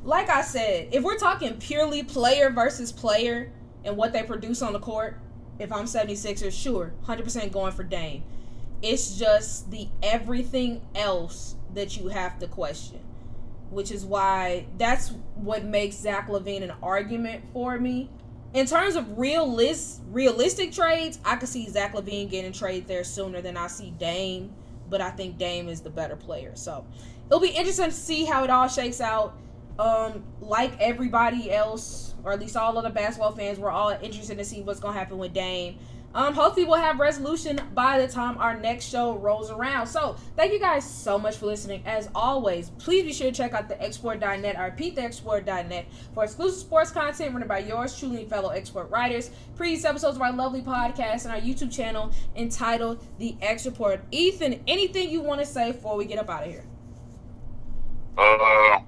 [0.04, 3.52] like I said, if we're talking purely player versus player
[3.84, 5.18] and what they produce on the court,
[5.60, 8.24] if I'm 76ers, sure, 100% going for Dame.
[8.82, 13.02] It's just the everything else that you have to question,
[13.70, 18.10] which is why that's what makes Zach LaVine an argument for me.
[18.54, 23.42] In terms of realist, realistic trades, I could see Zach LaVine getting traded there sooner
[23.42, 24.54] than I see Dame,
[24.90, 26.54] but I think Dame is the better player.
[26.56, 26.86] So
[27.30, 29.38] it'll be interesting to see how it all shakes out
[29.78, 34.38] um, like everybody else, or at least all of the basketball fans, we're all interested
[34.38, 35.78] to see what's gonna happen with Dame.
[36.14, 39.86] Um, hopefully we'll have resolution by the time our next show rolls around.
[39.86, 41.84] So thank you guys so much for listening.
[41.86, 44.58] As always, please be sure to check out the xreport.net.
[44.58, 48.90] I repeat the xreport.net for exclusive sports content written by yours truly fellow X Report
[48.90, 49.30] writers.
[49.56, 54.02] Previous episodes of our lovely podcast and our YouTube channel entitled The X Report.
[54.10, 56.66] Ethan, anything you want to say before we get up out of here?
[58.20, 58.80] Uh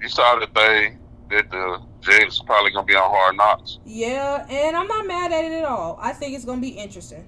[0.00, 0.98] you saw the thing
[1.30, 3.78] that the Jets probably gonna be on Hard Knocks.
[3.84, 5.98] Yeah, and I'm not mad at it at all.
[6.00, 7.24] I think it's gonna be interesting.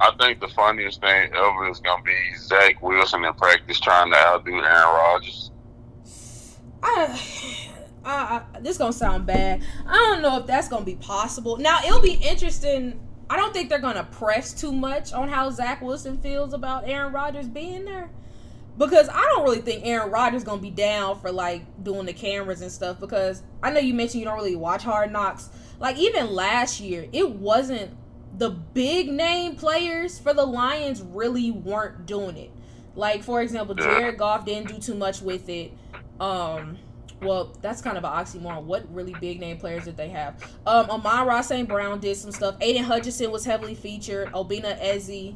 [0.00, 4.16] I think the funniest thing ever is gonna be Zach Wilson in practice trying to
[4.16, 5.50] outdo Aaron Rodgers.
[6.82, 7.20] I,
[8.04, 9.62] I, I, this gonna sound bad.
[9.86, 11.56] I don't know if that's gonna be possible.
[11.56, 13.00] Now it'll be interesting.
[13.28, 17.12] I don't think they're gonna press too much on how Zach Wilson feels about Aaron
[17.12, 18.10] Rodgers being there
[18.78, 22.62] because I don't really think Aaron Rodgers gonna be down for like doing the cameras
[22.62, 23.00] and stuff.
[23.00, 25.50] Because I know you mentioned you don't really watch Hard Knocks.
[25.80, 27.90] Like even last year, it wasn't
[28.38, 32.52] the big name players for the Lions really weren't doing it.
[32.94, 35.72] Like for example, Jared Goff didn't do too much with it.
[36.20, 36.78] Um,
[37.20, 38.62] well, that's kind of an oxymoron.
[38.62, 40.40] What really big name players did they have?
[40.66, 41.68] Um, Amon-Ra St.
[41.68, 42.56] Brown did some stuff.
[42.60, 44.28] Aidan Hutchinson was heavily featured.
[44.32, 45.34] Obinna Eze,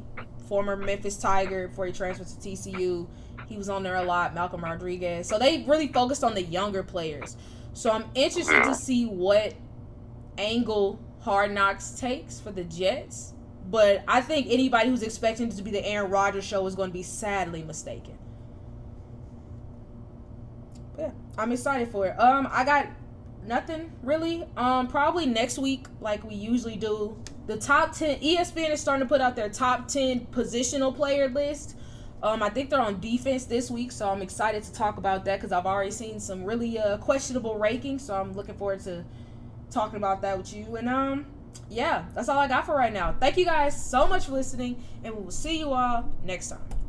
[0.48, 3.08] former Memphis Tiger, before he transferred to TCU
[3.52, 4.32] He was on there a lot.
[4.32, 5.28] Malcolm Rodriguez.
[5.28, 7.36] So they really focused on the younger players.
[7.74, 9.52] So I'm interested to see what
[10.38, 13.34] angle Hard Knocks takes for the Jets.
[13.70, 16.88] But I think anybody who's expecting it to be the Aaron Rodgers show is going
[16.88, 18.16] to be sadly mistaken.
[20.96, 22.18] But yeah, I'm excited for it.
[22.18, 22.88] Um, I got
[23.46, 24.46] nothing really.
[24.56, 27.22] Um, probably next week, like we usually do.
[27.48, 28.18] The top ten.
[28.20, 31.76] ESPN is starting to put out their top ten positional player list.
[32.22, 35.38] Um, I think they're on defense this week, so I'm excited to talk about that
[35.38, 38.02] because I've already seen some really uh, questionable rankings.
[38.02, 39.04] So I'm looking forward to
[39.70, 40.76] talking about that with you.
[40.76, 41.26] And um,
[41.68, 43.16] yeah, that's all I got for right now.
[43.18, 46.81] Thank you guys so much for listening, and we will see you all next time.